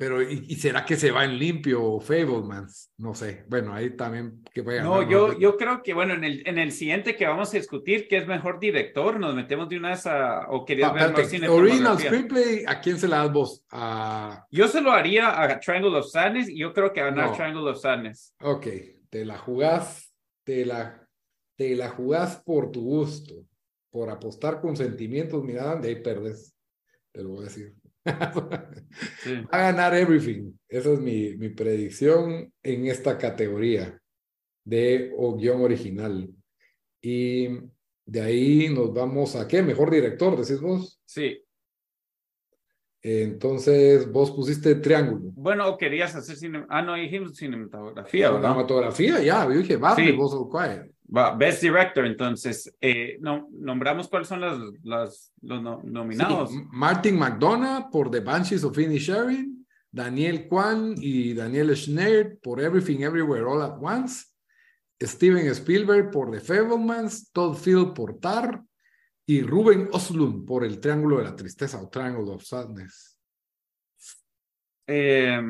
[0.00, 2.90] Pero, ¿y, y será que se va en limpio Fablemans?
[2.96, 3.44] No sé.
[3.48, 6.72] Bueno, ahí también que vaya No, yo, yo creo que, bueno, en el, en el
[6.72, 10.48] siguiente que vamos a discutir, que es mejor director, nos metemos de una vez a,
[10.48, 11.98] o querías Ah, ver Original.
[11.98, 13.66] Screenplay, ¿a quién se la das vos?
[13.72, 17.28] A Yo se lo haría a Triangle of Sadness y yo creo que a ganar
[17.28, 17.36] No.
[17.36, 18.34] Triangle of Sadness.
[18.40, 18.68] Ok,
[19.10, 21.06] te la jugás, te la,
[21.56, 23.34] te la jugás por tu gusto,
[23.90, 26.56] por apostar con sentimientos, mira, de ahí perdes,
[27.12, 27.74] te lo voy a decir.
[28.04, 29.34] Sí.
[29.44, 34.00] Va a ganar Everything, esa es mi, mi predicción en esta categoría
[34.64, 36.28] de o guion original.
[37.02, 37.48] Y
[38.06, 41.00] de ahí nos vamos a qué, mejor director, decís vos.
[41.04, 41.42] Sí.
[43.02, 45.30] Entonces, vos pusiste Triángulo.
[45.34, 46.66] Bueno, querías hacer cine...
[46.68, 48.50] Ah, no, dijimos cinematografía, ¿verdad?
[48.50, 50.12] Cinematografía, ya, yo dije Barbie, Sí.
[50.12, 50.92] vos o Quiet.
[51.36, 56.50] Best Director, entonces, eh, no, nombramos cuáles son las, las, los no- nominados.
[56.50, 63.00] Sí, Martin McDonough por The Banshees of Inisherin, Daniel Kwan y Daniel Schneer por Everything
[63.00, 64.26] Everywhere All at Once,
[65.02, 68.62] Steven Spielberg por The Fablemans, Todd Field por Tar
[69.26, 73.18] y Ruben Oslund por El Triángulo de la Tristeza o Triangle of Sadness.
[74.86, 75.42] Eh, ah,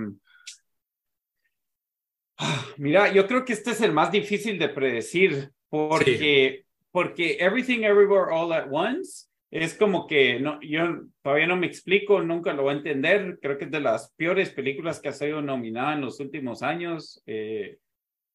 [2.77, 8.33] mira, yo creo que este es el más difícil de predecir porque, porque Everything Everywhere
[8.33, 12.75] All at Once es como que no, yo todavía no me explico, nunca lo voy
[12.75, 13.39] a entender.
[13.43, 17.21] Creo que es de las peores películas que ha sido nominada en los últimos años.
[17.27, 17.79] Eh,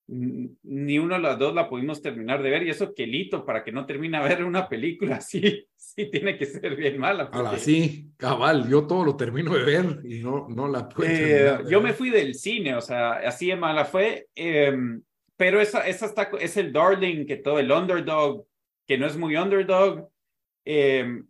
[0.07, 3.63] ni uno de las dos la pudimos terminar de ver y eso que Lito para
[3.63, 7.29] que no termine a ver una película así, sí tiene que ser bien mala.
[7.33, 11.09] Ahora porque- sí, cabal, yo todo lo termino de ver y no, no la puedo
[11.09, 11.89] Eh, yo ver.
[11.89, 14.27] me fui del cine, o sea, así de mala fue.
[14.35, 15.01] em,
[15.37, 18.45] pero esa, esa está, es el darling que todo el underdog,
[18.87, 20.07] que no es muy underdog.
[20.63, 21.27] Em,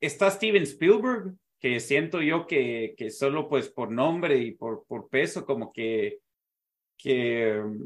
[0.00, 5.08] está Steven Spielberg, que siento yo que, que solo pues por nombre y por, por
[5.08, 6.18] peso como que,
[6.98, 7.78] que, em,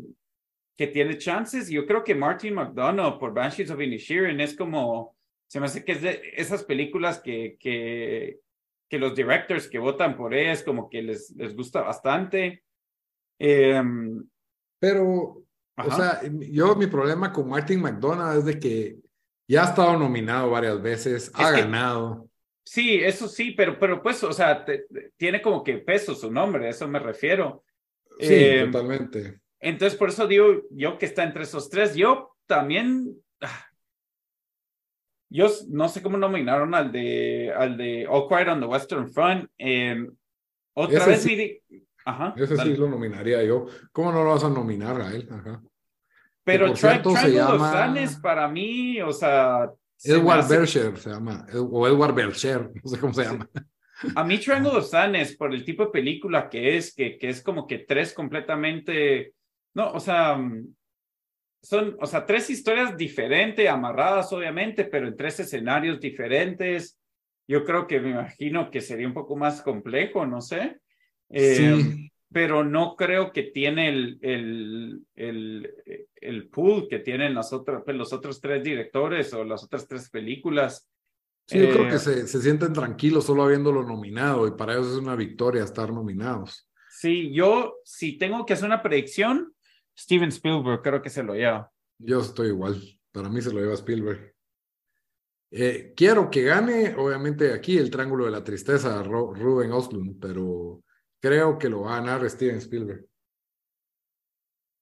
[0.80, 1.68] que tiene chances.
[1.68, 5.14] Yo creo que Martin McDonough por Banshees of Inisherin es como,
[5.46, 8.40] se me hace que es de esas películas que, que,
[8.88, 12.62] que los directors que votan por ellas como que les, les gusta bastante.
[13.38, 14.24] Em,
[14.78, 15.44] Pero, o
[15.76, 16.20] Ajá.
[16.20, 18.96] sea, yo mi problema con Martin McDonough es de que
[19.46, 22.26] ya ha estado nominado varias veces, ha que- ganado.
[22.64, 26.32] sí, eso sí, pero, pero pues, o sea, te- te- tiene como que peso su
[26.32, 27.64] nombre, a eso me refiero.
[28.18, 29.40] Sí, Em, totalmente.
[29.60, 31.94] Entonces, por eso digo yo que está entre esos tres.
[31.94, 33.14] Yo también.
[33.42, 33.66] ah,
[35.28, 39.48] Yo no sé cómo nominaron al de, al de All Quiet on the Western Front.
[39.58, 40.06] eh,
[40.74, 41.62] otra Ese vez sí.
[42.04, 42.34] Ajá.
[42.36, 42.72] Ese dale.
[42.74, 43.66] sí lo nominaría yo.
[43.92, 45.28] ¿Cómo no lo vas a nominar a él?
[45.30, 45.62] Ajá.
[46.42, 47.26] Pero se Triangle of
[47.60, 49.70] llama- para mí, o sea.
[49.96, 53.48] se Edward hace- Bercher se llama, o Edward Bercher, no sé cómo se llama.
[54.16, 57.42] A mí Triangle of Sadness, por el tipo de película que es, que, que es
[57.42, 59.34] como que tres completamente,
[59.74, 60.74] no, o sea, mm,
[61.62, 66.98] son, o sea, tres historias diferentes, amarradas obviamente, pero en tres escenarios diferentes.
[67.46, 70.78] Yo creo que me imagino que sería un poco más complejo, no sé.
[71.30, 72.06] Eh, Sí.
[72.33, 75.74] Pero no creo que tiene el, el, el,
[76.14, 80.09] el pool que tienen las otras, pues, los otros tres directores o las otras tres
[80.11, 80.88] películas.
[81.48, 84.92] Sí, yo creo Eh, que se, se sienten tranquilos solo habiéndolo nominado y para ellos
[84.92, 86.68] es una victoria estar nominados.
[86.88, 89.52] Sí, yo, si tengo que hacer una predicción,
[90.00, 91.70] Steven Spielberg creo que se lo lleva.
[91.98, 92.80] Yo estoy igual,
[93.12, 94.34] para mí se lo lleva Spielberg.
[95.52, 100.82] Eh, quiero que gane, obviamente aquí el Triángulo de la Tristeza, Ro- Ruben Oslund, pero
[101.20, 103.04] creo que lo va a ganar Steven Spielberg.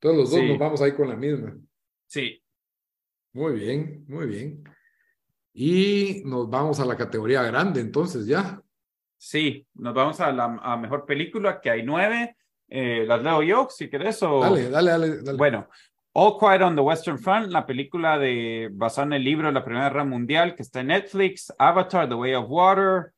[0.00, 0.48] Entonces los dos Sí.
[0.48, 1.56] nos vamos ahí con la misma.
[2.06, 2.42] Sí,
[3.34, 4.64] Muy bien, muy bien.
[5.52, 8.62] Y nos vamos a la categoría grande, entonces ya.
[9.16, 12.36] sí, nos vamos a la a mejor película, que hay nueve.
[12.68, 14.40] Eh, las leo yo, si querés, o...
[14.40, 15.22] Dale, dale, dale.
[15.22, 15.38] dale.
[15.38, 15.68] Bueno,
[16.12, 19.64] All Quiet on the Western Front, la película de, basada en el libro de la
[19.64, 23.12] Primera Guerra Mundial que está en Netflix, Avatar, The Way of Water,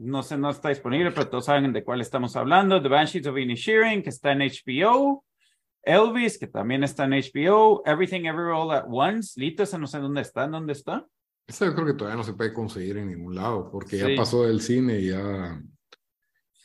[0.00, 2.80] no sé, no está disponible, pero todos saben de cuál estamos hablando.
[2.80, 5.24] The Banshees of Inisherin, que está en HBO.
[5.82, 7.82] Elvis, que también está en HBO.
[7.84, 9.38] Everything Everywhere All at Once.
[9.38, 10.48] Lito, esa no sé dónde está.
[10.48, 11.06] ¿Dónde está?
[11.46, 14.46] Esa yo creo que todavía no se puede conseguir en ningún lado, porque ya pasó
[14.46, 15.62] del cine y ya.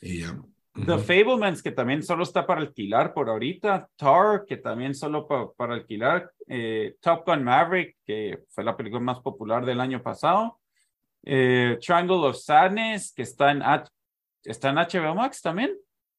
[0.00, 0.40] Y ya.
[0.84, 3.88] The Fablemans, que también solo está para alquilar por ahorita.
[3.96, 6.30] Tar, que también solo para alquilar.
[6.46, 10.60] Eh, Top Gun Maverick, que fue la película más popular del año pasado.
[11.24, 13.62] Eh, Triangle of Sadness, que está en,
[14.44, 15.76] está en HBO Max también.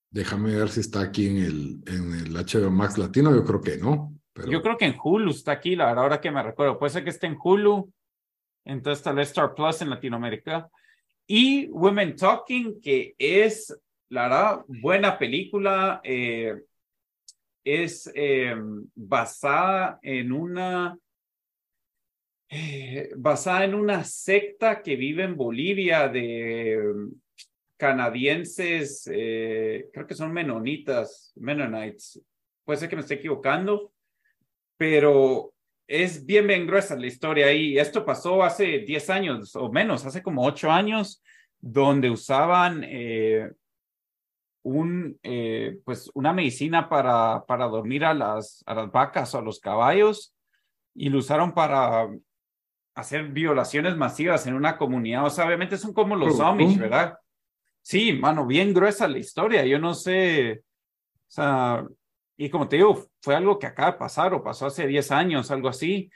[0.09, 3.33] Déjame ver si está aquí en el, en el HBO Max Latino.
[3.35, 4.13] Yo creo que no.
[4.49, 6.77] Yo creo que en Hulu está aquí, la verdad, ahora que me recuerdo.
[6.77, 7.91] Puede ser que esté en Hulu.
[8.65, 10.69] Entonces tal vez Star Plus en Latinoamérica.
[11.25, 13.75] Y Women Talking, que es
[14.09, 16.01] la verdad, buena película.
[16.03, 16.55] Eh,
[17.63, 18.55] es eh,
[18.95, 20.97] basada en una
[22.49, 26.79] eh, basada en una secta que vive en Bolivia de
[27.75, 32.21] canadienses, creo que son menonitas, Mennonites.
[32.63, 33.91] Puede ser que me esté equivocando,
[34.77, 35.53] pero
[35.85, 37.77] es bien, bien gruesa la historia ahí.
[37.77, 41.21] Esto pasó hace 10 años o menos, hace como 8 años,
[41.59, 42.83] donde usaban
[44.67, 49.41] un, eh, pues una medicina para, para dormir a las, a las vacas o a
[49.41, 50.35] los caballos
[50.93, 52.09] y lo usaron para
[52.93, 55.25] hacer violaciones masivas en una comunidad.
[55.25, 57.17] O sea, obviamente son como los zombies, ¿verdad?
[57.81, 59.65] Sí, mano, bien gruesa la historia.
[59.65, 61.85] Yo no sé, o sea,
[62.35, 65.49] y como te digo, fue algo que acaba de pasar o pasó hace 10 años,
[65.49, 66.09] algo así.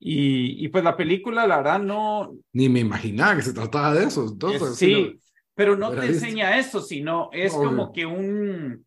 [0.00, 2.34] Y, y pues la película, la verdad, no...
[2.54, 4.28] Ni me imaginaba que se trataba de eso.
[4.28, 5.20] Entonces, sí,
[5.58, 8.86] pero no te enseña eso, sino es como que un,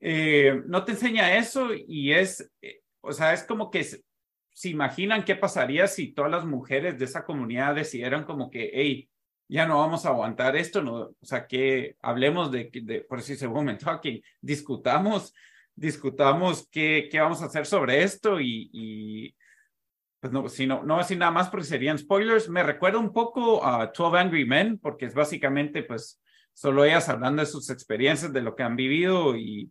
[0.00, 5.24] eh, no te enseña eso y es, eh, o sea, es como que se imaginan
[5.24, 9.08] qué pasaría si todas las mujeres de esa comunidad decidieran como que, hey,
[9.46, 13.30] ya no vamos a aguantar esto, no, o sea, que hablemos de, de por eso
[13.30, 15.32] dice woman talking, discutamos,
[15.76, 19.36] discutamos qué, qué vamos a hacer sobre esto y, y
[20.24, 22.48] pues no, si no, no voy a decir nada más porque serían spoilers.
[22.48, 26.18] Me recuerda un poco a 12 Angry Men, porque es básicamente, pues,
[26.54, 29.70] solo ellas hablando de sus experiencias, de lo que han vivido y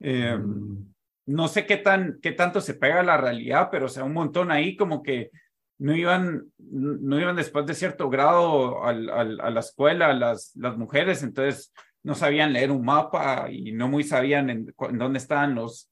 [0.00, 0.92] eh, mm.
[1.26, 4.12] no sé qué, tan, qué tanto se pega a la realidad, pero o sea, un
[4.12, 5.30] montón ahí como que
[5.78, 10.76] no iban, no iban después de cierto grado al, al, a la escuela las, las
[10.76, 15.54] mujeres, entonces no sabían leer un mapa y no muy sabían en, en dónde estaban
[15.54, 15.91] los,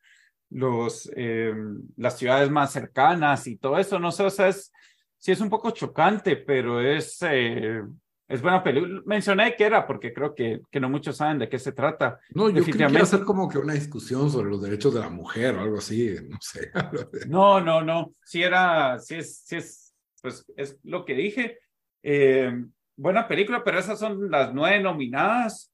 [0.50, 1.54] los, eh,
[1.96, 4.72] las ciudades más cercanas y todo eso, no sé, o sea, es,
[5.18, 7.82] sí es un poco chocante, pero es, eh,
[8.26, 9.02] es buena película.
[9.06, 12.18] Mencioné que era porque creo que, que no muchos saben de qué se trata.
[12.30, 15.60] No, yo quería hacer como que una discusión sobre los derechos de la mujer o
[15.60, 16.70] algo así, no sé.
[17.28, 21.58] no, no, no, sí era, sí es, sí es, pues es lo que dije.
[22.02, 22.64] Eh,
[22.96, 25.69] buena película, pero esas son las nueve nominadas.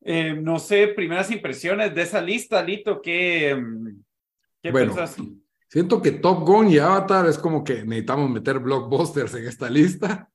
[0.00, 4.02] Eh, no sé, primeras impresiones de esa lista, Lito, ¿qué, mm,
[4.62, 4.94] qué bueno,
[5.68, 10.30] Siento que Top Gun y Avatar es como que necesitamos meter blockbusters en esta lista.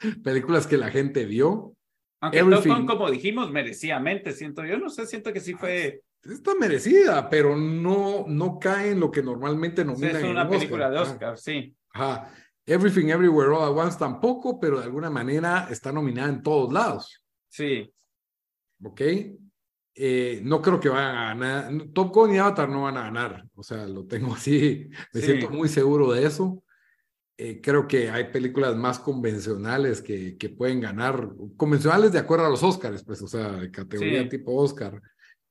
[0.24, 1.76] Películas que la gente vio.
[2.20, 6.02] Aunque Top Gun, como dijimos, merecidamente, siento yo, no sé, siento que sí fue.
[6.22, 10.16] Está merecida, pero no, no cae en lo que normalmente nominan.
[10.16, 11.74] Es una película de Oscar, sí.
[11.92, 12.32] Ajá.
[12.64, 17.24] Everything Everywhere All at Once tampoco, pero de alguna manera está nominada en todos lados.
[17.48, 17.92] Sí.
[18.82, 19.00] ¿Ok?
[19.94, 21.88] Eh, no creo que vayan a ganar.
[21.92, 23.46] Top Gun y Avatar no van a ganar.
[23.54, 24.88] O sea, lo tengo así.
[25.12, 26.62] Me siento muy seguro de eso.
[27.36, 31.30] Eh, creo que hay películas más convencionales que, que, pueden ganar.
[31.56, 35.00] Convencionales de acuerdo a los Oscars, pues, o sea, de categoría tipo Oscar.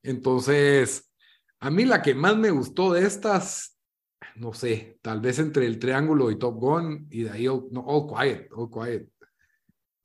[0.04, 1.12] Entonces,
[1.60, 3.78] a mí la que más me gustó de estas,
[4.36, 8.08] no sé, tal vez entre el Triángulo y Top Gun y de ahí no, All
[8.08, 9.08] Quiet, All Quiet.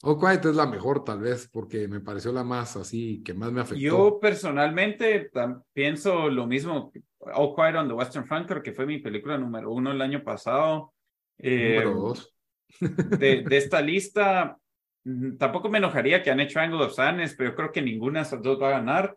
[0.03, 3.51] All Quiet es la mejor, tal vez, porque me pareció la más así, que más
[3.51, 3.81] me afectó.
[3.81, 5.31] Yo personalmente
[5.73, 6.93] pienso lo mismo.
[7.21, 10.23] All Quiet on the Western Front, creo que fue mi película número uno el año
[10.23, 10.93] pasado.
[11.39, 12.35] Eh, número dos.
[12.81, 14.59] de, de, esta lista,
[15.05, 18.21] mm, tampoco me enojaría que han hecho Angle of Sadness, pero yo creo que ninguna
[18.21, 19.17] de esas dos va a ganar.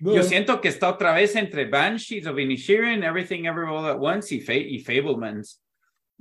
[0.00, 4.32] Yo siento que está otra vez entre Banshees of Inisherin, Everything Everywhere All at Once
[4.32, 4.38] y,
[4.76, 5.60] y Fablemans.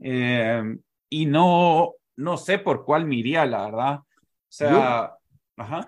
[0.02, 0.64] Eh,
[1.10, 4.00] y no, no sé por cuál me iría, la verdad.
[4.00, 4.06] O
[4.50, 5.16] sea,
[5.56, 5.86] ajá.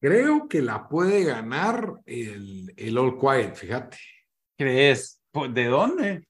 [0.00, 3.96] Creo que la puede ganar el, el All Quiet, fíjate.
[4.58, 5.20] ¿Crees?
[5.50, 6.28] ¿De dónde?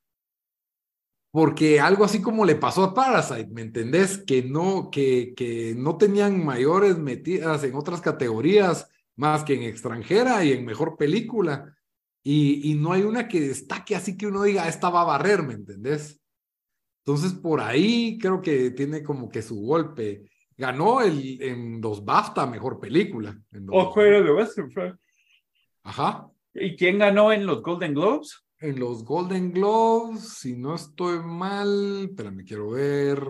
[1.32, 4.18] Porque algo así como le pasó a Parasite, ¿me entendés?
[4.18, 10.45] Que no, que, que no tenían mayores metidas en otras categorías más que en extranjera
[10.45, 11.74] y en mejor película.
[12.22, 15.42] Y, y no hay una que destaque así que uno diga, esta va a barrer,
[15.42, 16.20] ¿me entendés?
[17.07, 20.25] Entonces, por ahí creo que tiene como que su golpe.
[20.57, 23.39] ganó el, en los BAFTA mejor película.
[23.53, 24.99] En o fue de Western Front.
[25.83, 26.31] Ajá.
[26.55, 28.43] ¿Y quién ganó en los Golden Globes?
[28.59, 33.23] En los Golden Globes, si no estoy mal, pero me quiero ver.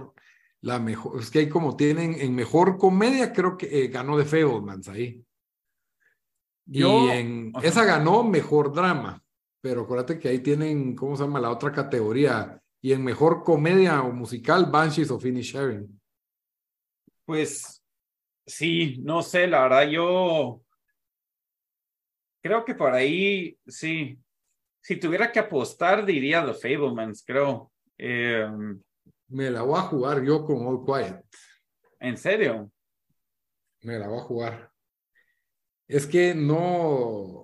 [0.60, 4.24] La mejor, es que hay como tienen en mejor comedia, creo que eh, ganó de
[4.24, 5.22] Fablemans ahí.
[6.66, 9.22] y en esa ganó mejor drama,
[9.60, 11.40] pero acuérdate que ahí tienen, ¿cómo se llama?
[11.40, 12.60] La otra categoría.
[12.84, 15.98] Y en mejor comedia o musical, Banshees of Sharing.
[17.24, 17.82] Pues
[18.44, 20.60] sí, no sé, la verdad, yo
[22.42, 24.18] creo que por ahí sí,
[24.82, 27.72] si tuviera que apostar, diría The Fablemans, creo.
[27.96, 28.78] Em,
[29.28, 31.24] me la voy a jugar yo con All Quiet.
[32.00, 32.70] ¿En serio?
[33.80, 34.72] Me la voy a jugar.
[35.88, 37.43] Es que no,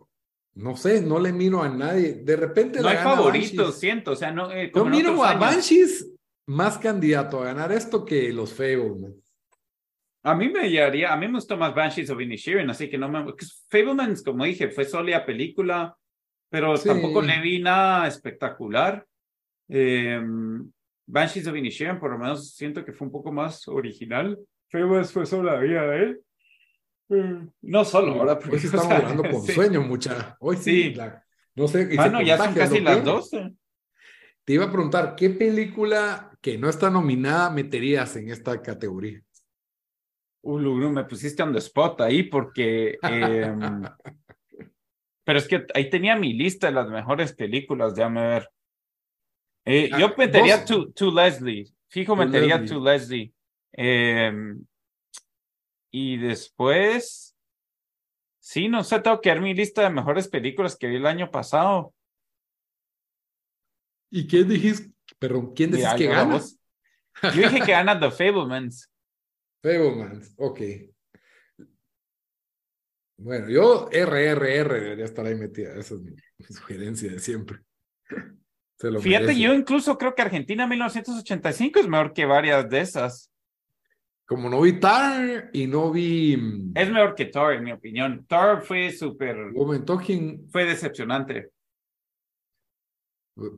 [0.55, 2.15] no sé, no le miro a nadie.
[2.15, 2.81] De repente.
[2.81, 4.13] No hay favoritos, siento.
[4.13, 4.51] O sea, no.
[4.53, 6.13] Eh, yo miro a Banshees
[6.47, 9.17] más candidato a ganar esto que los Fablemans.
[10.23, 13.09] A mí me llegaría, a mí me gustó más Banshees of Inisherin, así que no
[13.09, 13.25] me.
[13.69, 15.97] Fablemans, como dije, fue sólida película
[16.51, 19.07] pero tampoco le vi nada espectacular.
[19.69, 20.21] Eh,
[21.07, 24.37] Banshees of Inisherin, por lo menos siento que fue un poco más original.
[24.69, 26.21] Famous fue sobre la vida de él.
[27.11, 30.37] Eh, no solo, ahora Hoy sí estamos hablando con sueño, mucha.
[30.41, 30.95] Hoy sí.
[31.55, 31.95] no sé.
[31.97, 33.53] Bueno, ya son casi las 12.
[34.45, 39.23] Te iba a preguntar, ¿qué película que no está nominada meterías en esta categoría?
[40.43, 43.55] Uh, me pusiste on the spot ahí porque eh,
[45.31, 48.51] Pero es que ahí tenía mi lista de las mejores películas, déjame ver.
[49.65, 51.71] Eh, ah, yo metería to, to, Leslie.
[51.89, 53.33] Fijo, metería To Leslie.
[53.73, 54.61] Em,
[55.91, 57.37] y después.
[58.39, 61.31] Sí, no sé, tengo que dar mi lista de mejores películas que vi el año
[61.31, 61.95] pasado.
[64.11, 64.91] ¿Y quién dijiste?
[65.19, 66.41] Perdón, ¿quién decís que gana?
[67.23, 68.91] Yo dije que gana The Fablemans.
[69.63, 70.61] Fablemans, ok.
[73.19, 75.75] Bueno, yo RRR debería estar ahí metida.
[75.77, 76.15] Esa es mi,
[76.49, 77.59] sugerencia de siempre.
[79.03, 83.30] Fíjate, yo incluso creo que Argentina 1985 es mejor que varias de esas.
[84.31, 86.37] Como no vi Tar y no vi.
[86.37, 88.25] Mm, es mejor que Tar, en mi opinión.
[88.29, 89.53] Tar fue súper.
[89.85, 90.49] Talking.
[90.53, 91.51] Fue decepcionante.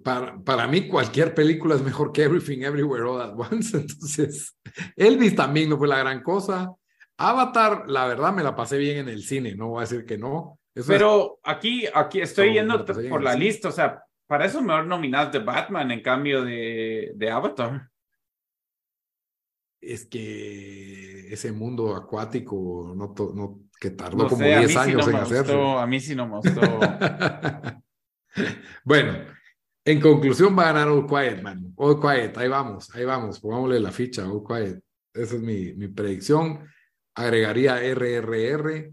[0.02, 3.76] Para, para mí, cualquier película es mejor que Everything Everywhere All at Once.
[3.76, 4.56] Entonces,
[4.96, 6.72] Elvis también no fue la gran cosa.
[7.18, 10.16] Avatar, la verdad, me la pasé bien en el cine, no voy a decir que
[10.16, 10.58] no.
[10.86, 15.40] Pero aquí, aquí estoy yendo por la lista, o sea, para eso mejor nominas de
[15.40, 17.91] Batman en cambio de, de Avatar.
[19.82, 25.52] Es que ese mundo acuático no, no que tardó como 10 años en hacerse.
[25.52, 26.60] A mí sí no me gustó.
[28.84, 29.26] bueno,
[29.84, 31.72] en conclusión va a ganar All Quiet, man.
[31.76, 34.80] All Quiet, ahí vamos, ahí vamos, pongámosle la ficha, All Quiet.
[35.12, 36.64] Esa es mi, mi predicción
[37.14, 38.92] agregaría RRR.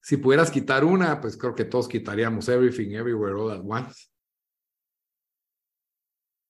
[0.00, 4.08] Si pudieras quitar una, pues creo que todos quitaríamos Everything, Everywhere, All at Once.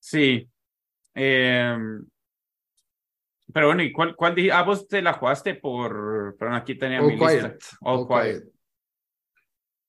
[0.01, 0.49] Sí.
[1.14, 2.07] Em,
[3.53, 6.36] pero bueno, ¿y cuál, cuál Ah, vos te la jugaste por.
[6.38, 7.57] Perdón, aquí tenía mi lista.
[7.80, 8.44] All, quiet.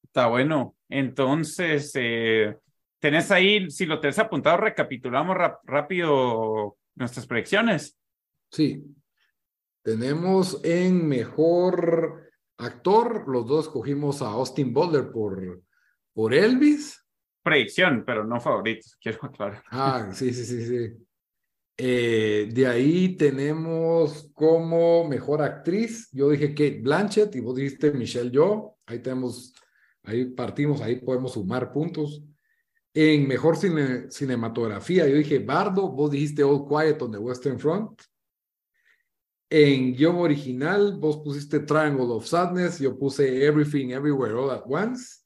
[0.03, 0.76] Está bueno.
[0.89, 2.57] Entonces, eh,
[2.99, 7.97] tenés ahí, si lo tenés apuntado, recapitulamos rápido nuestras predicciones.
[8.51, 8.84] Sí,
[9.84, 15.61] tenemos en mejor actor, los dos cogimos a Austin Butler por,
[16.14, 17.05] por Elvis.
[17.43, 19.64] Predicción, pero no favorito, quiero aclarar.
[19.70, 21.05] Ah, sí, sí, sí, sí.
[21.76, 28.32] Eh, de ahí tenemos como mejor actriz, yo dije Kate Blanchett y vos dijiste Michelle
[28.32, 28.78] Yo.
[28.86, 29.53] Ahí tenemos,
[30.03, 32.24] ahí partimos, ahí podemos sumar puntos.
[32.93, 38.03] En mejor cinematografía, yo dije Bardo, vos dijiste All Quiet on the Western Front.
[39.49, 45.24] En guion original, vos pusiste Triangle of Sadness, yo puse Everything Everywhere All at Once.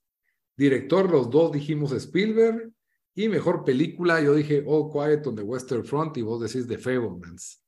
[0.56, 2.72] Director, los dos dijimos Spielberg.
[3.18, 6.78] Y mejor película, yo dije All Quiet on the Western Front y vos decís The
[6.78, 7.66] Fablemans.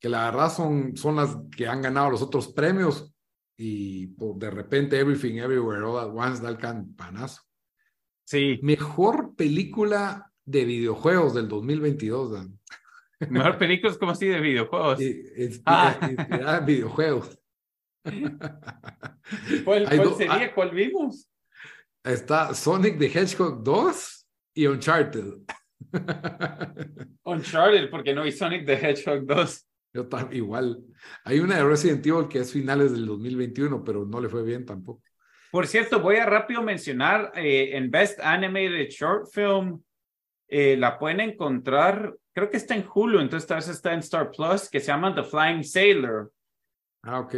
[0.00, 3.12] Que la verdad son, son las que han ganado los otros premios
[3.56, 7.42] y de repente Everything Everywhere All at Once da el campanazo.
[8.24, 8.60] Sí.
[8.62, 12.56] Mejor película de videojuegos del 2022, Dan.
[13.30, 15.00] Mejor películas como así de videojuegos.
[15.66, 16.62] ah.
[16.64, 17.36] videojuegos.
[19.64, 20.32] ¿Cuál, sería?
[20.32, 21.28] Ah, ¿Cuál vimos?
[22.04, 24.19] Está Sonic the Hedgehog 2
[24.60, 25.34] y Uncharted.
[27.24, 29.66] Uncharted, porque no vi Sonic the Hedgehog 2.
[29.92, 30.84] Yo igual.
[31.24, 34.64] Hay una de Resident Evil que es finales del 2021, pero no le fue bien
[34.64, 35.02] tampoco.
[35.50, 39.82] Por cierto, voy a rápido mencionar eh, en Best Animated Short Film,
[40.48, 44.30] eh, la pueden encontrar creo que está en Hulu, entonces tal vez está en Star
[44.30, 46.32] Plus, que se llama The Flying Sailor.
[47.02, 47.34] Ah, ok.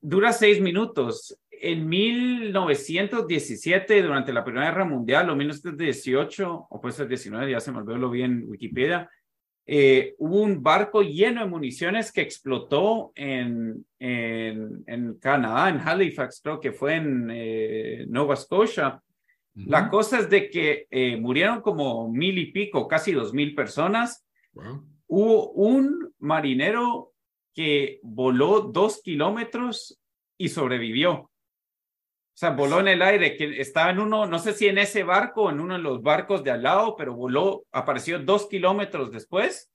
[0.00, 1.38] Dura seis minutos.
[1.66, 7.72] En 1917, durante la Primera Guerra Mundial, o 1918, o puede ser 19, ya se
[7.72, 9.08] me olvidó, lo vi en Wikipedia,
[9.64, 16.42] eh, hubo un barco lleno de municiones que explotó en, en, en Canadá, en Halifax,
[16.42, 19.02] creo que fue en eh, Nova Scotia.
[19.54, 24.28] La cosa es de que eh, murieron como mil y pico, casi dos mil personas.
[25.06, 27.14] Hubo un marinero
[27.54, 29.98] que voló dos kilómetros
[30.36, 31.30] y sobrevivió.
[32.34, 35.04] O sea, voló en el aire, que estaba en uno, no sé si en ese
[35.04, 39.70] barco en uno de los barcos de al lado, pero voló, apareció dos kilómetros después.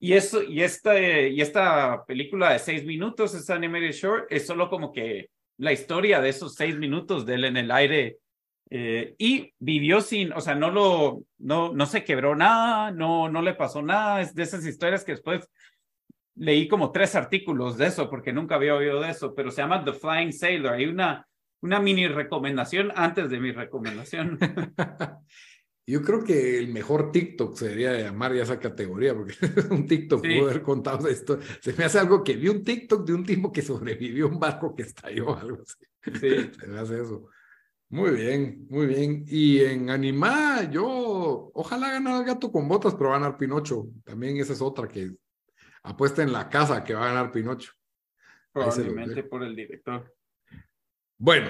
[0.00, 4.68] Y eso, y esta, y esta película de seis minutos, esta animated short, es solo
[4.68, 8.18] como que la historia de esos seis minutos de él en el aire
[8.70, 13.40] eh, y vivió sin, o sea, no lo, no, no se quebró nada, no, no
[13.40, 15.48] le pasó nada, es de esas historias que después
[16.34, 19.84] leí como tres artículos de eso, porque nunca había oído de eso, pero se llama
[19.84, 21.26] The Flying Sailor, hay una,
[21.64, 24.38] una mini recomendación antes de mi recomendación.
[25.86, 29.34] Yo creo que el mejor TikTok sería llamar ya esa categoría, porque
[29.70, 31.38] un TikTok pudo haber contado esto.
[31.60, 34.38] Se me hace algo que vi un TikTok de un tipo que sobrevivió a un
[34.38, 35.86] barco que estalló, algo así.
[36.20, 36.50] Sí.
[36.58, 37.28] Se me hace eso.
[37.88, 39.24] Muy bien, muy bien.
[39.26, 43.86] Y en animada, yo ojalá ganara el gato con botas, pero va a ganar Pinocho.
[44.04, 45.12] También esa es otra que
[45.82, 47.72] apuesta en la casa que va a ganar Pinocho.
[48.52, 50.14] Probablemente por el director.
[51.24, 51.48] Bueno,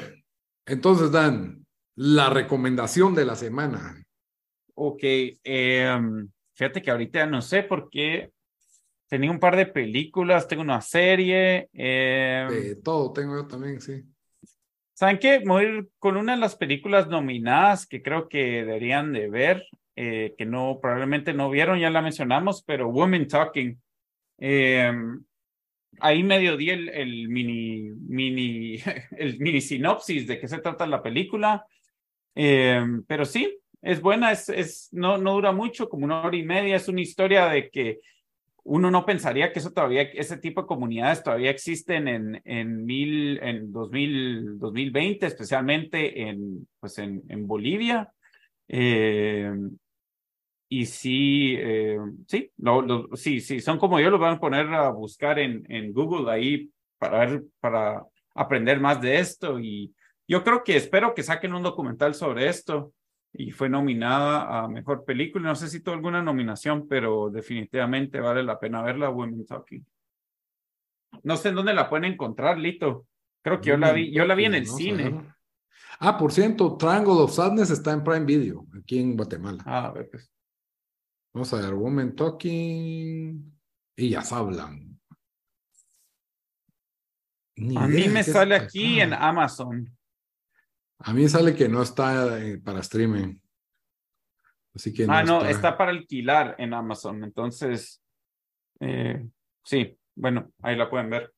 [0.67, 1.67] entonces Dan,
[1.97, 4.01] la recomendación de la semana.
[4.75, 8.31] Ok, em, fíjate que ahorita no sé por qué
[9.09, 11.71] tenía un par de películas, tengo una serie.
[11.73, 14.05] Eh, todo tengo yo también, sí.
[14.93, 15.43] ¿Saben qué?
[15.45, 19.67] Voy a ir con una de las películas nominadas que creo que deberían de ver,
[19.97, 23.83] eh, que no, probablemente no vieron, ya la mencionamos, pero Women Talking.
[25.95, 28.77] Em, ahí medio di el, mini, mini,
[29.19, 31.67] el mini sinopsis de qué se trata la película.
[32.35, 36.45] Em, pero sí, es buena, es, es, no, no dura mucho, como una hora y
[36.45, 36.77] media.
[36.77, 38.01] Es una historia de que
[38.65, 43.39] uno no pensaría que eso todavía, ese tipo de comunidades todavía existen en, en, mil,
[43.43, 48.11] en 2000, 2020, especialmente en, pues en, en Bolivia.
[48.69, 49.53] Eh,
[50.81, 54.91] y sí, eh, sí, lo, sí, sí, son como yo, los van a poner a
[54.91, 56.69] buscar en, en Google ahí
[56.99, 58.05] para ver, para
[58.35, 59.61] aprender más de esto.
[59.61, 59.95] Y
[60.27, 62.93] yo creo que espero que saquen un documental sobre esto
[63.33, 65.49] y fue nominada a Mejor Película.
[65.49, 69.87] No sé si tuvo alguna nominación, pero definitivamente vale la pena verla, Women Talking.
[71.23, 73.07] No sé en dónde la pueden encontrar, Lito.
[73.43, 75.21] Creo que yo la vi, yo la vi en el cine.
[76.01, 79.63] Ah, por cierto, Triangle of Sadness está en Prime Video, aquí en Guatemala.
[79.65, 80.35] Ah, a ver, pues.
[81.35, 83.61] Vamos a ver, Women Talking.
[83.97, 85.01] Ellas hablan.
[87.77, 89.99] a mí me sale aquí en Amazon.
[90.99, 93.37] A mí sale que no está eh, para streaming.
[94.77, 95.77] Así que ah, no, está...
[95.77, 97.25] para alquilar en Amazon.
[97.25, 98.01] Entonces,
[98.79, 99.29] eh,
[99.65, 101.35] sí, bueno, ahí la pueden ver.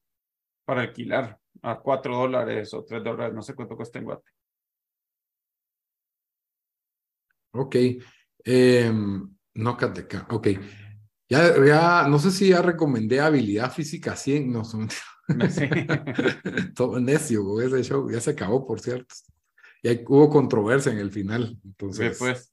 [0.66, 4.30] Para alquilar a cuatro dólares o tres dólares, no sé cuánto cuesta en Guate.
[7.52, 7.76] Ok.
[8.44, 8.92] Eh,
[9.56, 9.76] no,
[10.30, 10.48] ok.
[11.28, 14.78] Ya, ya, no sé si ya recomendé habilidad física 100, no, sí.
[16.74, 19.14] todo necio, ese show ya se acabó, por cierto
[19.92, 21.58] y hubo controversia en el final.
[21.64, 22.52] Entonces, pues.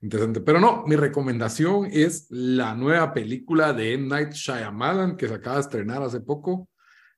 [0.00, 0.40] interesante.
[0.40, 4.08] Pero no, mi recomendación es la nueva película de M.
[4.08, 6.68] Night Shyamalan que se acaba de estrenar hace poco.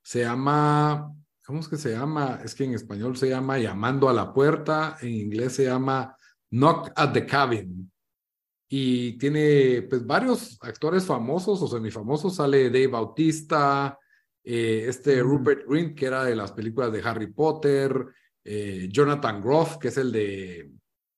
[0.03, 1.13] Se llama,
[1.45, 2.41] ¿cómo es que se llama?
[2.45, 6.17] Es que en español se llama Llamando a la Puerta, en inglés se llama
[6.51, 7.92] Knock at the Cabin.
[8.75, 12.37] Y tiene pues varios actores famosos o semifamosos.
[12.37, 13.99] Sale Dave Bautista,
[14.43, 15.27] eh, este mm.
[15.27, 17.95] Rupert Grint, que era de las películas de Harry Potter,
[18.43, 20.71] eh, Jonathan Groff, que es el de,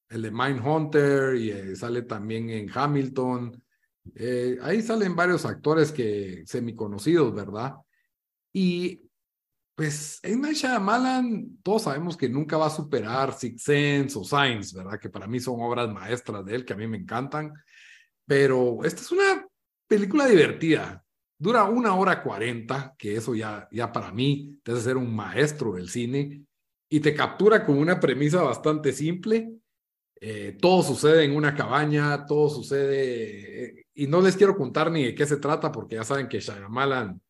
[0.08, 3.62] el de Mindhunter, y eh, sale también en Hamilton.
[4.60, 7.74] Ahí salen varios actores que semiconocidos, ¿verdad?
[8.52, 9.00] Y
[9.74, 14.72] pues en Night Shyamalan todos sabemos que nunca va a superar Six Sense o Signs,
[14.72, 15.00] ¿verdad?
[15.00, 17.52] Que para mí son obras maestras de él, que a mí me encantan.
[18.26, 19.46] Pero esta es una
[19.88, 21.04] película divertida.
[21.36, 25.88] Dura una hora cuarenta, que eso ya, ya para mí debe ser un maestro del
[25.88, 26.42] cine
[26.88, 29.52] y te captura con una premisa bastante simple.
[30.20, 35.04] Eh, todo sucede en una cabaña, todo sucede, eh, y no les quiero contar ni
[35.04, 37.20] de qué se trata, porque ya saben que Shyamalan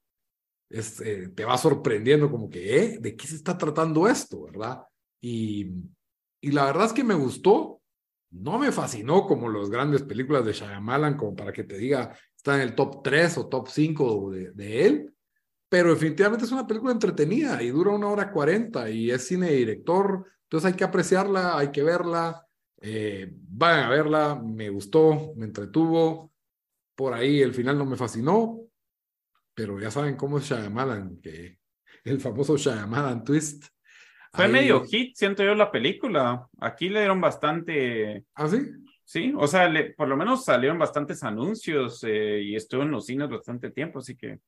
[1.04, 2.98] eh, te va sorprendiendo como que, ¿eh?
[3.00, 4.82] ¿De qué se está tratando esto, verdad?
[5.20, 5.70] Y,
[6.40, 7.80] y la verdad es que me gustó,
[8.30, 12.56] no me fascinó como las grandes películas de Shyamalan, como para que te diga, está
[12.56, 15.14] en el top 3 o top 5 de, de él,
[15.68, 20.26] pero definitivamente es una película entretenida y dura una hora cuarenta y es cine director,
[20.44, 22.46] entonces hay que apreciarla, hay que verla,
[22.80, 26.32] eh, vayan a verla, me gustó, me entretuvo,
[26.94, 28.60] por ahí el final no me fascinó,
[29.54, 31.58] pero ya saben cómo es Shyamalan, que
[32.04, 33.66] el famoso Shyamalan twist.
[34.32, 36.48] Fue medio hit, siento yo, la película.
[36.60, 38.24] Aquí le dieron bastante.
[38.34, 38.58] ¿Ah, sí?
[39.04, 43.28] Sí, o sea, por lo menos salieron bastantes anuncios eh, y estuvo en los cines
[43.28, 44.40] bastante tiempo, así que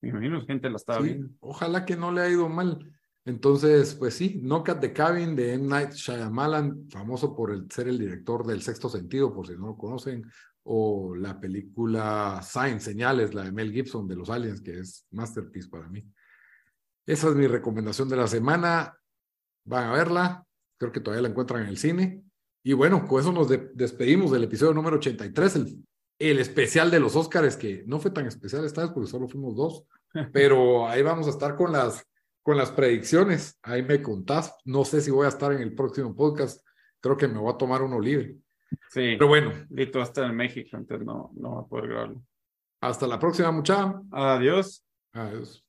[0.00, 1.28] me imagino gente la estaba viendo.
[1.40, 2.90] Ojalá que no le ha ido mal.
[3.26, 5.66] Entonces, pues sí, Knock at the Cabin de M.
[5.66, 9.76] Night Shyamalan, famoso por el, ser el director del Sexto Sentido, por si no lo
[9.76, 10.30] conocen,
[10.64, 15.68] o la película Sign, Señales, la de Mel Gibson de los Aliens, que es masterpiece
[15.68, 16.04] para mí.
[17.06, 18.98] Esa es mi recomendación de la semana.
[19.64, 20.46] Van a verla.
[20.78, 22.22] Creo que todavía la encuentran en el cine.
[22.62, 25.86] Y bueno, con eso nos despedimos del episodio número 83, el,
[26.18, 29.54] el especial de los Óscares, que no fue tan especial esta vez porque solo fuimos
[29.54, 29.84] dos,
[30.32, 32.02] pero ahí vamos a estar con las,
[32.42, 33.58] con las predicciones.
[33.62, 34.54] Ahí me contás.
[34.64, 36.64] No sé si voy a estar en el próximo podcast.
[37.00, 38.38] Creo que me voy a tomar uno libre.
[38.94, 39.16] Sí.
[39.18, 39.52] Pero bueno.
[39.70, 42.22] Lito está en México, entonces no, no va a poder grabarlo.
[42.80, 44.00] Hasta la próxima, muchacha.
[44.12, 44.84] Adiós.
[45.12, 45.63] Adiós.